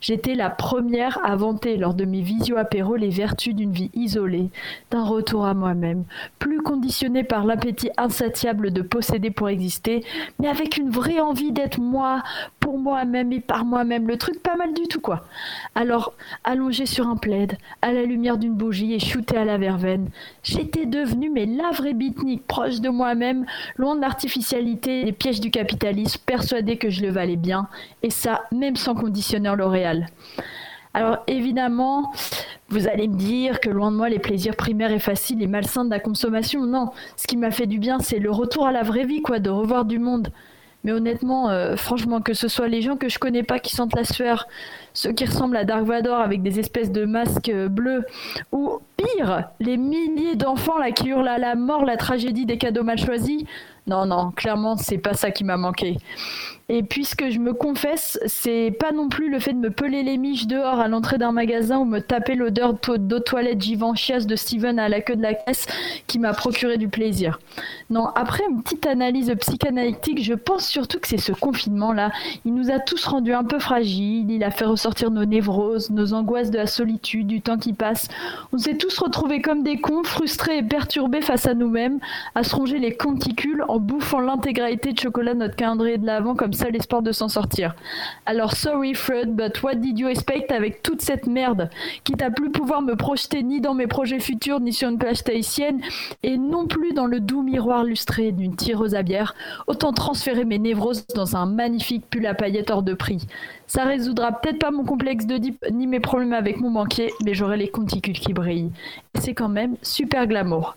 [0.00, 4.50] j'étais la première à vanter lors de mes visio apéros les vertus d'une vie isolée,
[4.90, 6.04] d'un retour à moi-même,
[6.38, 10.04] plus conditionnée par l'appétit insatiable de posséder pour exister,
[10.38, 12.22] mais avec une vraie envie d'être moi,
[12.60, 14.08] pour moi-même et par moi-même.
[14.08, 15.24] Le truc pas mal du tout, quoi.
[15.74, 16.14] Alors,
[16.44, 20.08] allongé sur un plaid, à la lumière d'une bougie et shooté à la verveine,
[20.42, 25.40] j'étais devenue mais la vraie beatnik, proche de moi-même, loin de l'artificialité et des pièges
[25.40, 27.68] du capitalisme, persuadée que je le valais bien,
[28.02, 30.06] et ça, même sans conditionneur L'Oréal.
[30.92, 32.12] Alors évidemment,
[32.68, 35.84] vous allez me dire que loin de moi les plaisirs primaires et faciles et malsains
[35.84, 36.66] de la consommation.
[36.66, 39.38] Non, ce qui m'a fait du bien, c'est le retour à la vraie vie, quoi,
[39.38, 40.32] de revoir du monde.
[40.84, 43.94] Mais honnêtement, euh, franchement, que ce soit les gens que je connais pas qui sentent
[43.94, 44.46] la sueur,
[44.94, 48.04] ceux qui ressemblent à Dark Vador avec des espèces de masques euh, bleus,
[48.52, 52.82] ou pire, les milliers d'enfants là qui hurlent à la mort la tragédie des cadeaux
[52.84, 53.44] mal choisis.
[53.86, 55.96] Non, non, clairement, c'est pas ça qui m'a manqué.
[56.72, 60.16] Et puisque je me confesse, c'est pas non plus le fait de me peler les
[60.18, 64.36] miches dehors à l'entrée d'un magasin ou me taper l'odeur d'eau de toilette Givenchy de
[64.36, 65.66] Steven à la queue de la caisse
[66.06, 67.40] qui m'a procuré du plaisir.
[67.90, 72.12] Non, après une petite analyse psychanalytique, je pense surtout que c'est ce confinement-là.
[72.44, 76.12] Il nous a tous rendus un peu fragiles, il a fait ressortir nos névroses, nos
[76.12, 78.06] angoisses de la solitude, du temps qui passe.
[78.52, 81.98] On s'est tous retrouvés comme des cons, frustrés et perturbés face à nous-mêmes,
[82.36, 86.36] à se ronger les conticules en bouffant l'intégralité de chocolat de notre calendrier de l'avant
[86.36, 87.74] comme seul de s'en sortir.
[88.26, 91.70] Alors sorry Fred, but what did you expect avec toute cette merde?
[92.04, 95.24] Quitte à plus pouvoir me projeter ni dans mes projets futurs ni sur une plage
[95.24, 95.80] tahitienne
[96.22, 99.34] et non plus dans le doux miroir lustré d'une tireuse à bière,
[99.66, 103.26] autant transférer mes névroses dans un magnifique pull à paillettes hors de prix.
[103.70, 107.56] Ça résoudra peut-être pas mon complexe d'Oedipe ni mes problèmes avec mon banquier, mais j'aurai
[107.56, 108.72] les conticules qui brillent.
[109.14, 110.74] C'est quand même super glamour.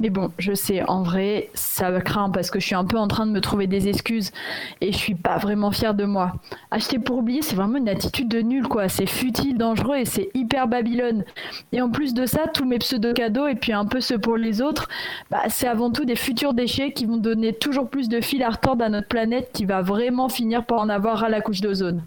[0.00, 3.06] Mais bon, je sais, en vrai, ça craint parce que je suis un peu en
[3.06, 4.32] train de me trouver des excuses
[4.80, 6.32] et je suis pas vraiment fière de moi.
[6.72, 8.88] Acheter pour oublier, c'est vraiment une attitude de nul, quoi.
[8.88, 11.22] C'est futile, dangereux et c'est hyper Babylone.
[11.70, 14.60] Et en plus de ça, tous mes pseudo-cadeaux et puis un peu ceux pour les
[14.60, 14.88] autres,
[15.30, 18.50] bah, c'est avant tout des futurs déchets qui vont donner toujours plus de fil à
[18.50, 22.02] retordre à notre planète qui va vraiment finir par en avoir à la couche d'ozone.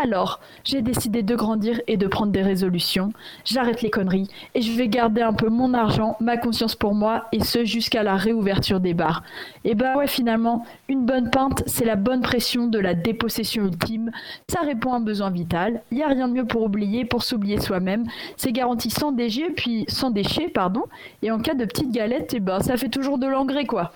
[0.00, 3.12] Alors, j'ai décidé de grandir et de prendre des résolutions.
[3.44, 7.24] J'arrête les conneries et je vais garder un peu mon argent, ma conscience pour moi
[7.32, 9.24] et ce jusqu'à la réouverture des bars.
[9.64, 14.12] Et bah ouais, finalement, une bonne pinte, c'est la bonne pression de la dépossession ultime.
[14.48, 15.82] Ça répond à un besoin vital.
[15.90, 18.04] Il y a rien de mieux pour oublier, pour s'oublier soi-même.
[18.36, 20.84] C'est garanti sans déchets, puis sans déchets, pardon.
[21.22, 23.90] Et en cas de petite galette, et ben ça fait toujours de l'engrais quoi.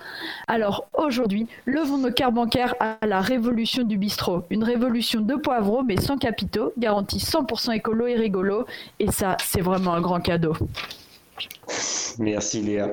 [0.49, 4.43] Alors aujourd'hui, levons nos cartes bancaires à la révolution du bistrot.
[4.49, 8.65] Une révolution de poivreaux, mais sans capitaux, garantie 100% écolo et rigolo.
[8.99, 10.53] Et ça, c'est vraiment un grand cadeau.
[12.19, 12.89] Merci Léa.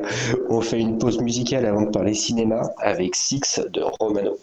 [0.49, 4.37] On fait une pause musicale avant de parler cinéma avec Six de Romano.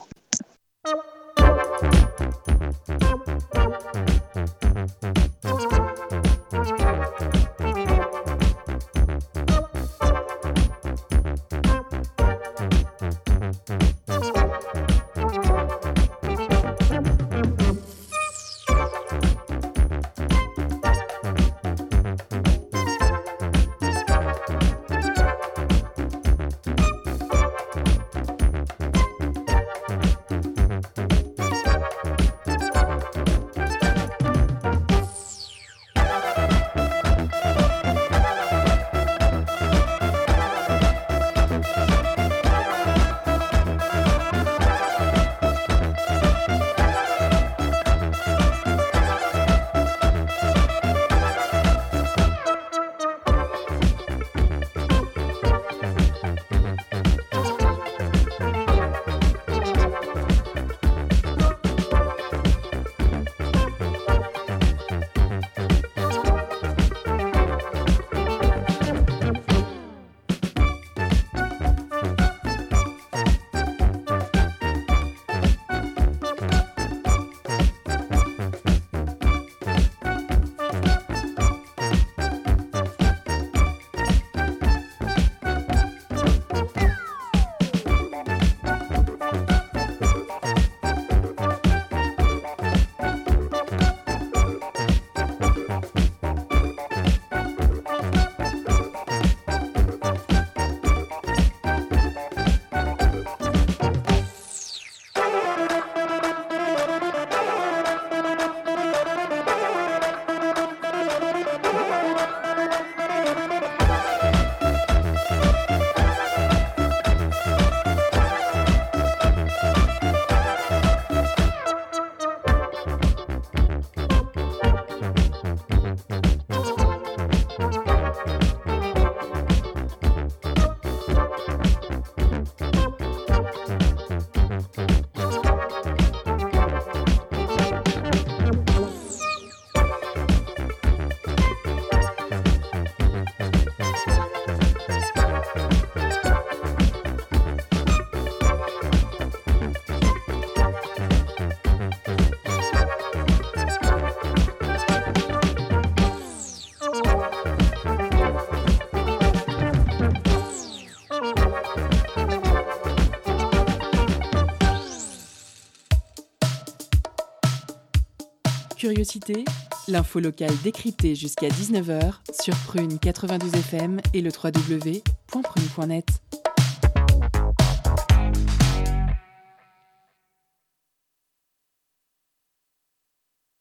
[168.88, 169.44] Curiosité,
[169.90, 176.08] l'info locale décryptée jusqu'à 19h sur Prune 92 FM et le www.prune.net.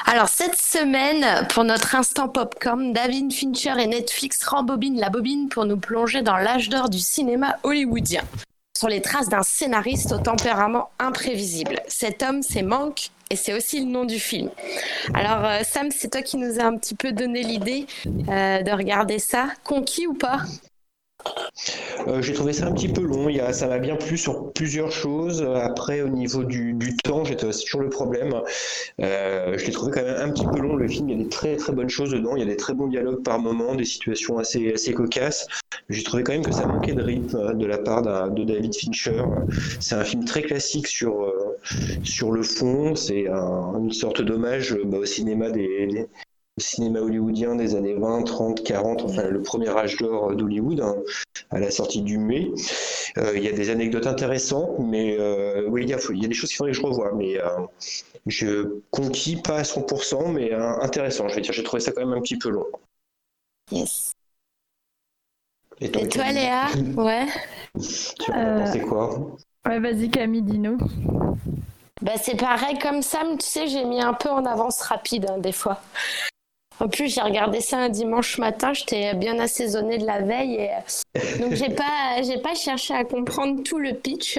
[0.06, 5.64] Alors cette semaine, pour notre instant popcorn, David Fincher et Netflix rembobinent la bobine pour
[5.64, 8.22] nous plonger dans l'âge d'or du cinéma hollywoodien.
[8.78, 11.80] Sur les traces d'un scénariste au tempérament imprévisible.
[11.88, 14.50] Cet homme, c'est Mank, et c'est aussi le nom du film.
[15.14, 18.70] Alors euh, Sam, c'est toi qui nous a un petit peu donné l'idée euh, de
[18.70, 19.48] regarder ça.
[19.64, 20.40] Conquis ou pas?
[22.08, 23.28] Euh, J'ai trouvé ça un petit peu long.
[23.52, 25.42] Ça m'a bien plu sur plusieurs choses.
[25.42, 28.34] Après, au niveau du, temps, j'étais- toujours le problème.
[29.00, 30.76] Euh, je l'ai trouvé quand même un petit peu long.
[30.76, 32.36] Le film, il y a des très très bonnes choses dedans.
[32.36, 35.46] Il y a des très bons dialogues par moments, des situations assez assez cocasses.
[35.88, 38.74] J'ai trouvé quand même que ça manquait de rythme euh, de la part de David
[38.74, 39.22] Fincher.
[39.80, 41.32] C'est un film très classique sur
[42.04, 42.94] sur le fond.
[42.94, 46.06] C'est un- une sorte d'hommage bah, au cinéma des,
[46.59, 50.96] cinéma hollywoodien des années 20, 30, 40, enfin le premier âge d'or d'Hollywood, hein,
[51.50, 52.50] à la sortie du mai.
[53.18, 56.24] Euh, il y a des anecdotes intéressantes, mais euh, oui, il y, a, il y
[56.24, 57.48] a des choses qu'il faudrait que je revoie, mais euh,
[58.26, 61.52] je conquis pas à 100%, mais euh, intéressant, je vais dire.
[61.52, 62.66] J'ai trouvé ça quand même un petit peu long.
[63.70, 64.14] Yes.
[65.80, 66.66] Et Et toi Léa?
[66.96, 67.26] Ouais.
[68.18, 69.36] Tu en as Euh, pensé quoi?
[69.66, 70.78] Ouais, vas-y Camille, dis-nous.
[72.02, 75.38] Bah c'est pareil comme Sam, tu sais, j'ai mis un peu en avance rapide hein,
[75.38, 75.80] des fois.
[76.80, 80.70] En plus, j'ai regardé ça un dimanche matin, j'étais bien assaisonnée de la veille et
[80.70, 84.38] euh, donc j'ai pas j'ai pas cherché à comprendre tout le pitch.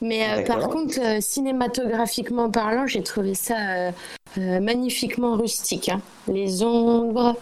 [0.00, 3.92] Mais euh, par contre, euh, cinématographiquement parlant, j'ai trouvé ça euh,
[4.38, 5.88] euh, magnifiquement rustique.
[5.88, 6.00] hein.
[6.26, 7.36] Les ombres,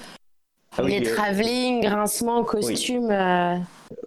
[0.76, 3.10] Ah oui, les euh, travelling, grincements, costumes.
[3.10, 3.56] euh,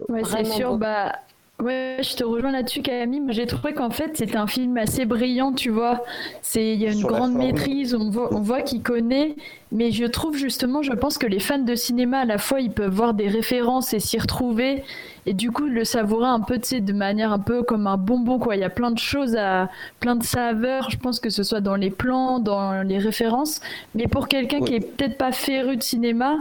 [0.09, 0.72] Ouais, c'est sûr.
[0.74, 0.78] beau.
[0.78, 1.14] Bah,
[1.60, 3.22] ouais, je te rejoins là-dessus, Camille.
[3.30, 6.04] J'ai trouvé qu'en fait, c'était un film assez brillant, tu vois.
[6.41, 9.36] C'est, il y a une Sur grande maîtrise, on voit, on voit qu'il connaît.
[9.72, 12.72] Mais je trouve justement, je pense que les fans de cinéma, à la fois, ils
[12.72, 14.84] peuvent voir des références et s'y retrouver.
[15.26, 17.97] Et du coup, le savourer un peu, tu sais, de manière un peu comme un
[17.97, 18.56] bonbon, quoi.
[18.56, 20.89] Il y a plein de choses à, plein de saveurs.
[20.89, 23.62] Je pense que ce soit dans les plans, dans les références.
[23.95, 26.38] Mais pour quelqu'un qui est peut-être pas féru de cinéma,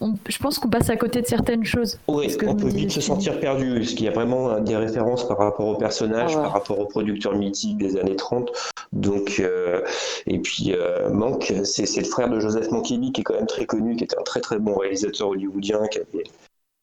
[0.00, 1.98] on- je pense qu'on passe à côté de certaines choses.
[2.08, 4.76] Oui, ce que on peut vite se sentir perdu, parce qu'il y a vraiment des
[4.76, 6.42] références par rapport aux personnages, Ah ouais.
[6.44, 8.50] par rapport aux producteurs mythiques des années 30.
[8.92, 9.82] Donc, euh,
[10.26, 13.46] et puis, euh, Mank, c'est c'est le frère de Joseph Mankiewicz, qui est quand même
[13.46, 16.24] très connu, qui était un très très bon réalisateur hollywoodien, qui avait,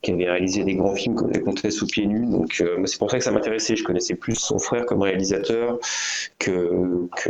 [0.02, 2.26] qui avait réalisé des grands films comme Les Comtesses sous pieds nus.
[2.26, 3.76] Donc, euh, c'est pour ça que ça m'intéressait.
[3.76, 5.78] Je connaissais plus son frère comme réalisateur
[6.40, 7.30] que, que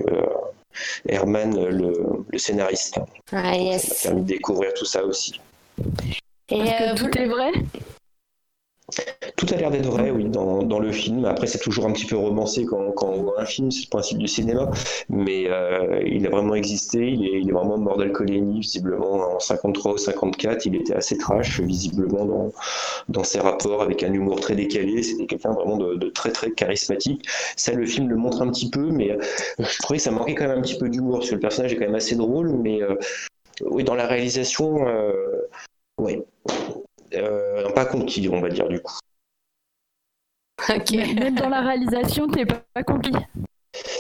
[1.08, 1.94] Herman, le,
[2.30, 2.98] le scénariste.
[3.34, 5.40] ah, Ça m'a permis de découvrir tout ça aussi.
[6.50, 7.52] Et Est-ce que euh, vous- tout est vrai
[9.38, 11.24] Tout a l'air d'être vrai, oui, dans, dans le film.
[11.24, 13.90] Après, c'est toujours un petit peu romancé quand, quand on voit un film, c'est le
[13.90, 14.70] principe du cinéma.
[15.08, 19.40] Mais euh, il a vraiment existé, il est, il est vraiment mort d'alcoolémie, visiblement en
[19.40, 20.66] 53 ou 54.
[20.66, 22.52] Il était assez trash, visiblement, dans,
[23.08, 25.02] dans ses rapports, avec un humour très décalé.
[25.04, 27.26] C'était quelqu'un vraiment de, de très, très charismatique.
[27.56, 29.18] Ça, le film le montre un petit peu, mais euh,
[29.60, 31.72] je trouvais que ça manquait quand même un petit peu d'humour, parce que le personnage
[31.72, 32.96] est quand même assez drôle, mais euh,
[33.62, 35.14] oui, dans la réalisation, euh,
[35.98, 36.26] ouais.
[37.14, 38.98] Euh, pas conquis, on va dire, du coup.
[40.70, 40.92] ok.
[40.92, 43.12] Même dans la réalisation, t'es pas, pas conquis.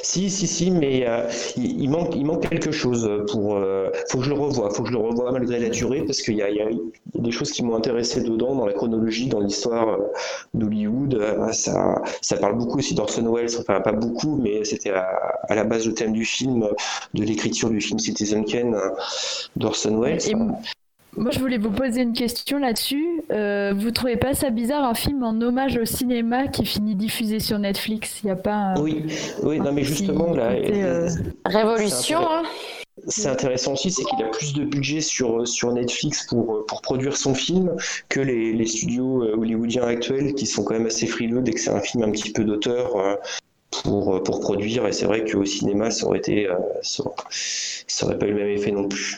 [0.03, 3.55] Si, si, si, mais euh, il, il manque, il manque quelque chose pour.
[3.55, 6.21] euh, faut que je le revoie, faut que je le revoie malgré la durée, parce
[6.21, 6.77] qu'il y a, il y a- il
[7.15, 9.97] y a des choses qui m'ont intéressé dedans, dans la chronologie, dans l'histoire
[10.53, 11.13] d'Hollywood.
[11.15, 15.05] Euh, ça, ça parle beaucoup aussi d'Orson Welles, enfin pas beaucoup, mais c'était à,
[15.47, 16.67] à la base le thème du film,
[17.13, 18.75] de l'écriture du film Citizen Kane
[19.55, 20.19] d'Orson Welles.
[20.29, 20.35] Et
[21.17, 23.21] moi, je voulais vous poser une question là-dessus.
[23.31, 27.39] Euh, vous trouvez pas ça bizarre un film en hommage au cinéma qui finit diffusé
[27.39, 28.21] sur Netflix?
[28.23, 29.05] Il y a pas un- Oui,
[29.43, 31.09] oui, non, mais justement, là, côté, euh,
[31.45, 32.43] Révolution, hein
[33.07, 37.17] C'est intéressant aussi, c'est qu'il a plus de budget sur, sur Netflix pour, pour produire
[37.17, 37.75] son film
[38.09, 41.59] que les, les studios euh, hollywoodiens actuels qui sont quand même assez frileux dès que
[41.59, 43.15] c'est un film un petit peu d'auteur euh,
[43.83, 44.85] pour, pour produire.
[44.87, 47.03] Et c'est vrai qu'au cinéma, ça aurait été, euh, ça,
[47.87, 49.17] ça aurait pas eu le même effet non plus.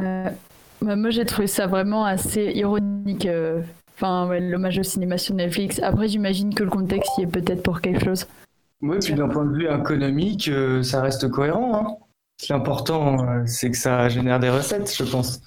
[0.00, 0.28] Euh,
[0.82, 3.26] bah, moi, j'ai trouvé ça vraiment assez ironique.
[3.26, 3.62] euh,
[3.94, 5.80] Enfin, ouais, l'hommage au cinéma sur Netflix.
[5.82, 8.26] Après, j'imagine que le contexte y est peut-être pour quelque chose.
[8.82, 11.74] Oui, puis d'un point de vue économique, euh, ça reste cohérent.
[11.74, 11.96] hein.
[12.50, 15.40] L'important, euh, c'est que ça génère des recettes, je pense.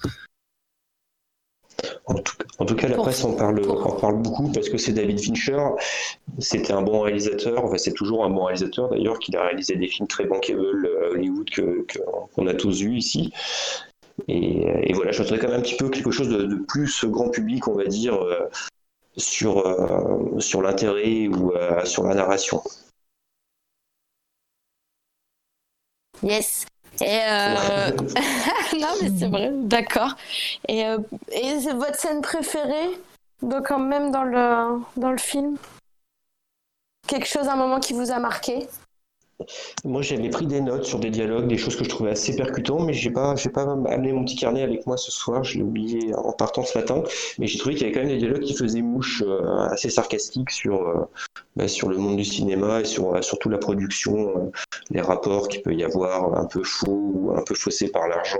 [2.06, 4.76] En tout, en tout cas, la presse en parle, pour- en parle beaucoup parce que
[4.78, 5.60] c'est David Fincher.
[6.40, 7.64] C'était un bon réalisateur.
[7.64, 11.10] Enfin, c'est toujours un bon réalisateur d'ailleurs, qu'il a réalisé des films très bankable à
[11.12, 12.00] Hollywood que, que-
[12.34, 13.32] qu'on a tous vus ici.
[14.28, 17.30] Et, et voilà, je voudrais quand même un petit peu quelque chose de, plus grand
[17.30, 18.48] public, on va dire, euh,
[19.16, 22.62] sur, euh, sur l'intérêt ou euh, sur la narration.
[26.22, 26.66] Yes.
[27.02, 27.90] Euh,
[28.78, 30.16] non, mais c'est vrai, d'accord.
[30.68, 30.98] Et, euh,
[31.32, 32.90] et c'est votre scène préférée,
[33.42, 35.56] donc quand même dans le dans le film?
[37.06, 38.68] Quelque chose, un moment qui vous a marqué?
[39.84, 42.86] Moi, j'avais pris des notes sur des dialogues, des choses que je trouvais assez percutantes,
[42.86, 45.44] mais j'ai pas, pas amené mon petit carnet avec moi ce soir.
[45.44, 47.02] Je l'ai oublié en partant ce matin.
[47.38, 49.90] Mais j'ai trouvé qu'il y avait quand même des dialogues qui faisaient mouche, euh, assez
[49.90, 51.04] sarcastiques sur, euh,
[51.56, 54.50] bah, sur le monde du cinéma et sur euh, surtout la production, euh,
[54.90, 58.38] les rapports qu'il peut y avoir un peu faux ou un peu faussés par l'argent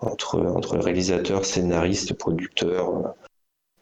[0.00, 3.14] entre entre réalisateurs, scénaristes, producteurs.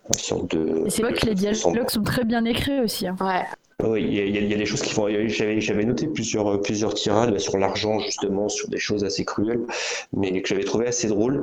[0.09, 0.87] Une sorte de.
[0.87, 3.07] Et c'est vrai que les dialogues sont très bien écrits aussi.
[3.07, 3.17] hein.
[3.21, 3.45] Ouais.
[3.83, 5.09] Oui, il y, a- y y des choses qui vont.
[5.29, 9.67] J'avais, noté plusieurs, plusieurs tirades sur l'argent, justement, sur des choses assez cruelles,
[10.13, 11.43] mais que j'avais trouvé assez drôles.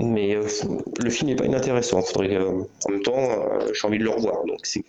[0.00, 0.46] Mais euh,
[1.02, 2.02] le film n'est pas inintéressant.
[2.02, 4.84] Faudrait, euh, en même temps, euh, j'ai envie de le revoir, donc c'est,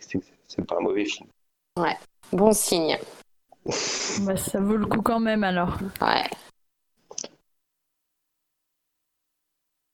[0.68, 1.28] pas un mauvais film.
[2.32, 2.98] Bon signe.
[4.22, 5.78] Bah, ça vaut le coup quand même alors.
[6.02, 6.24] Ouais.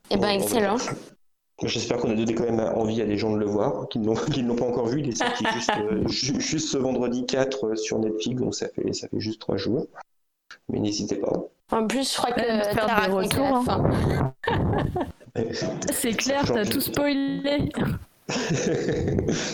[0.10, 0.78] Eh ben, Bon, excellent.
[1.64, 4.08] J'espère qu'on a donné quand même envie à des gens de le voir, qui ne
[4.08, 5.00] l'ont, qui ne l'ont pas encore vu.
[5.02, 8.68] Il est sorti juste, euh, ju- juste ce vendredi 4 euh, sur Netflix, donc ça
[8.70, 9.86] fait, ça fait juste trois jours.
[10.70, 11.32] Mais n'hésitez pas.
[11.72, 13.64] En plus, je crois que Ouais, de faire t'as des raconté la retours, hein.
[13.64, 14.34] fin.
[15.94, 17.70] C'est clair, t'as tout spoilé.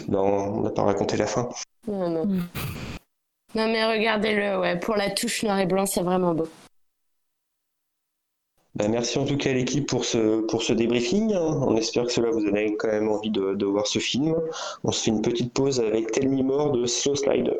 [0.08, 1.47] non, on n'a pas raconté la fin.
[1.88, 2.26] Non, non.
[2.26, 2.47] Mm.
[3.55, 4.80] Non, mais regardez-le, ouais.
[4.80, 6.47] Pour la touche noir et blanc, c'est vraiment beau.
[8.78, 11.34] Bah, merci en tout cas à l'équipe pour ce, pour ce débriefing.
[11.36, 14.36] On espère que cela vous donne quand même envie de, voir ce film.
[14.84, 17.58] On se fait une petite pause avec Tell Me More de Slow Slider.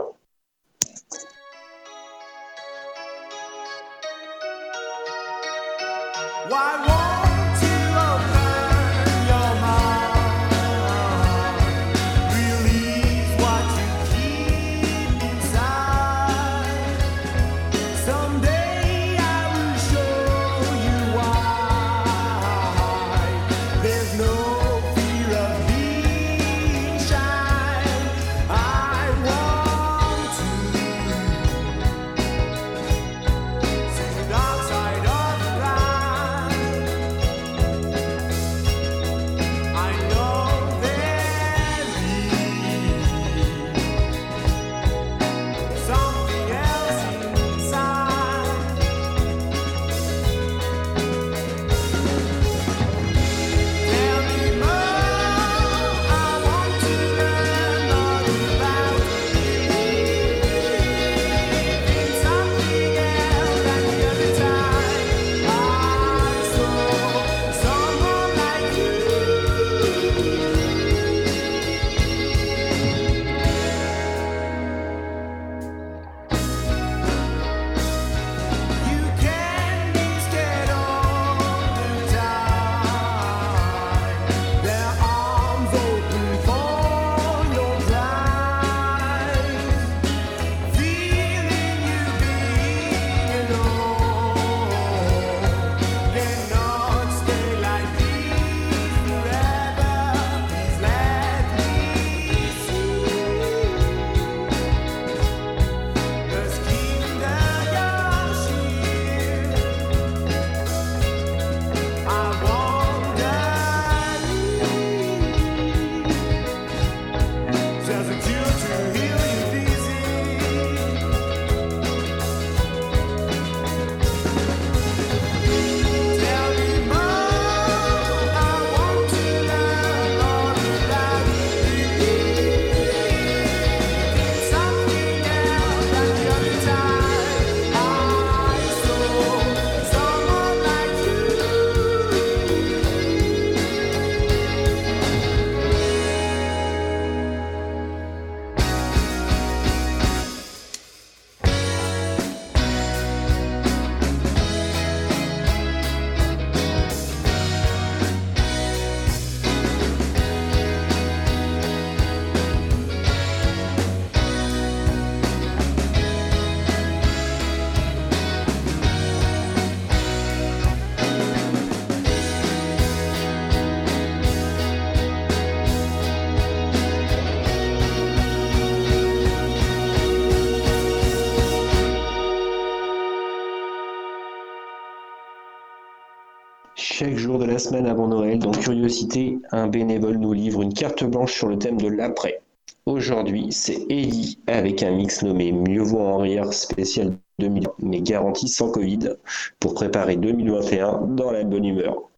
[187.28, 191.50] De la semaine avant Noël, dans Curiosité, un bénévole nous livre une carte blanche sur
[191.50, 192.40] le thème de l'après.
[192.86, 198.48] Aujourd'hui, c'est Ellie avec un mix nommé Mieux vaut en rire spécial 2000, mais garanti
[198.48, 199.18] sans Covid,
[199.60, 202.10] pour préparer 2021 dans la bonne humeur.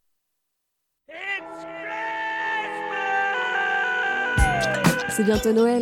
[5.10, 5.82] C'est bientôt Noël.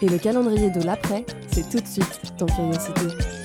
[0.00, 3.43] Et le calendrier de l'après, c'est tout de suite dans Curiosité.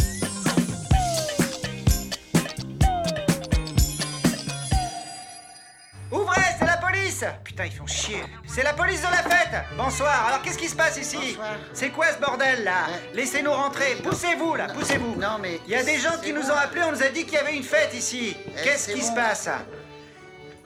[7.19, 8.23] Police Putain, ils font chier.
[8.47, 11.37] C'est la police de la fête Bonsoir, alors qu'est-ce qui se passe ici
[11.73, 15.59] C'est quoi ce bordel là Laissez-nous rentrer, poussez-vous là, poussez-vous Non mais.
[15.65, 17.37] Il y a des gens qui nous ont appelés, on nous a dit qu'il y
[17.37, 18.35] avait une fête ici.
[18.63, 19.49] Qu'est-ce c'est qui se passe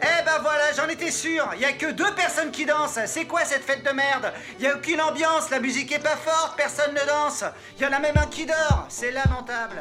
[0.06, 1.50] eh ben voilà, j'en étais sûr.
[1.56, 3.00] Il y a que deux personnes qui dansent.
[3.06, 6.18] C'est quoi cette fête de merde Il y a aucune ambiance, la musique est pas
[6.18, 7.46] forte, personne ne danse.
[7.78, 8.86] Il y en a même un qui dort.
[8.90, 9.78] C'est lamentable.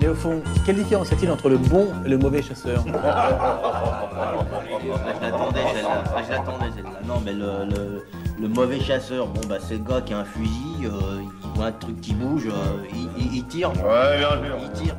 [0.00, 2.92] Mais au fond, quelle différence y a-t-il entre le bon et le mauvais chasseur Je
[5.22, 6.04] l'attendais celle-là.
[6.16, 7.00] Ah, Je l'attendais celle-là.
[7.06, 8.04] Non mais le, le-
[8.40, 11.66] le mauvais chasseur, bon bah c'est le gars qui a un fusil, euh, il voit
[11.66, 13.70] un truc qui bouge, euh, il, il- il tire.
[13.72, 14.56] Ouais, bien sûr.
[14.62, 14.96] Il tire.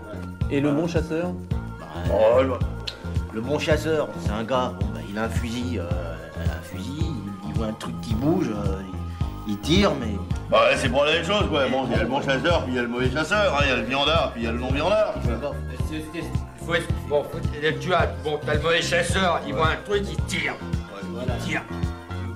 [0.52, 1.32] Et le bon chasseur
[2.08, 2.54] Bah, le,
[3.34, 5.90] le bon chasseur, c'est un gars, bon bah il a un fusil, euh,
[6.40, 8.78] un fusil, il, il voit un truc qui bouge, euh,
[9.62, 10.16] tire mais.
[10.50, 11.68] Bah, c'est pour la même chose, quoi.
[11.70, 13.62] Bon, il y a le bon chasseur, puis il y a le mauvais chasseur, hein.
[13.64, 15.14] il y a le viandard, puis il y a le non-viandard.
[15.90, 17.40] c'est- faut être- bon, faut-
[17.80, 20.54] tu as, bon, t'as le mauvais chasseur, il voit un truc, il tire.
[21.14, 21.62] Il tire.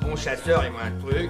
[0.02, 1.30] Le bon chasseur, il voit un truc.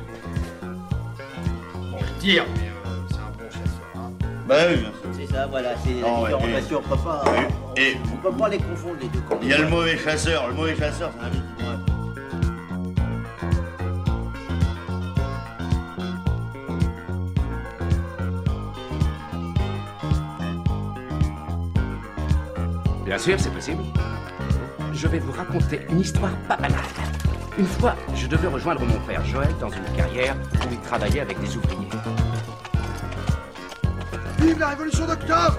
[1.92, 3.88] Bon, il tire, mais euh, c'est un bon chasseur.
[3.96, 4.12] hein.
[4.48, 5.10] Bah oui, bien sûr.
[5.28, 6.72] C'est ça, voilà, c'est la ouais, différence.
[6.72, 7.24] et- qu'on peut pas,
[7.78, 9.20] Et on peut pas les confondre les deux.
[9.28, 10.48] quand il y a le mauvais chasseur.
[10.48, 11.30] Le mauvais chasseur, c'est un
[23.16, 23.82] Bien sûr, c'est possible.
[24.94, 26.82] Je vais vous raconter une histoire pas banale.
[27.58, 31.40] Une fois, je devais rejoindre mon frère Joël dans une carrière où il travaillait avec
[31.40, 31.88] des ouvriers.
[34.40, 35.58] Vive la révolution d'octobre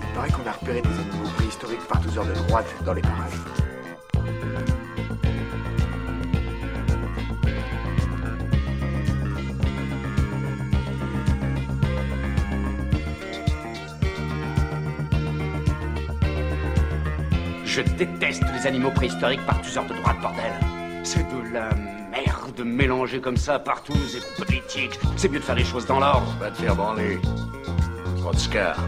[0.00, 3.02] Il paraît qu'on a repéré des animaux préhistoriques par tous heures de droite dans les
[3.02, 3.75] parages.
[17.76, 20.50] Je déteste les animaux préhistoriques par tous de droite, bordel.
[21.02, 21.68] C'est de la
[22.10, 24.98] merde mélangée comme ça partout, c'est politique.
[25.18, 26.26] C'est mieux de faire les choses dans l'ordre.
[26.40, 27.18] Va te faire branler.
[28.16, 28.78] Trotskar.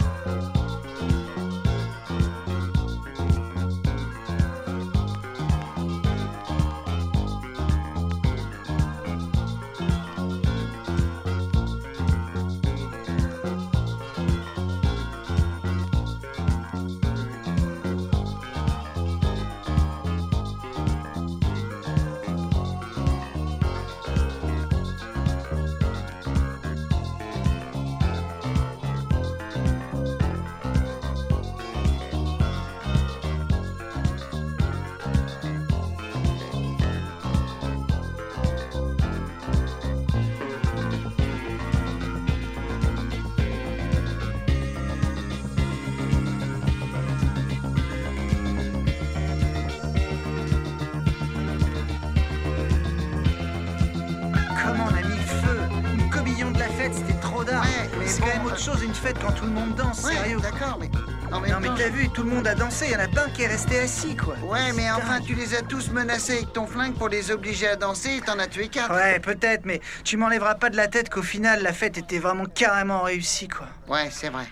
[58.98, 60.38] Fête quand tout le monde danse, Ouais, sérieux.
[60.40, 60.90] d'accord, mais.
[61.32, 63.08] En même Non mais t'as vu, tout le monde a dansé, il y en a
[63.08, 64.34] pas un qui est resté assis quoi.
[64.42, 67.76] Ouais, mais enfin, tu les as tous menacés avec ton flingue pour les obliger à
[67.76, 68.94] danser et t'en as tué quatre.
[68.94, 72.46] Ouais, peut-être, mais tu m'enlèveras pas de la tête qu'au final la fête était vraiment
[72.46, 73.66] carrément réussie quoi.
[73.88, 74.46] Ouais, c'est vrai.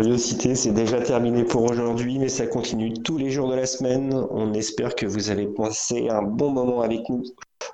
[0.00, 4.14] Curiosité, c'est déjà terminé pour aujourd'hui, mais ça continue tous les jours de la semaine.
[4.30, 7.22] On espère que vous avez passé un bon moment avec nous.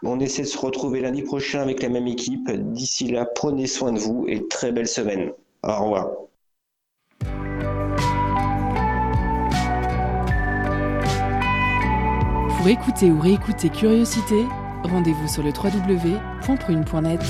[0.03, 2.51] On essaie de se retrouver lundi prochain avec la même équipe.
[2.51, 5.31] D'ici là, prenez soin de vous et très belle semaine.
[5.63, 6.11] Au revoir.
[12.59, 14.45] Pour écouter ou réécouter Curiosité,
[14.83, 17.21] rendez-vous sur le www.prune.net.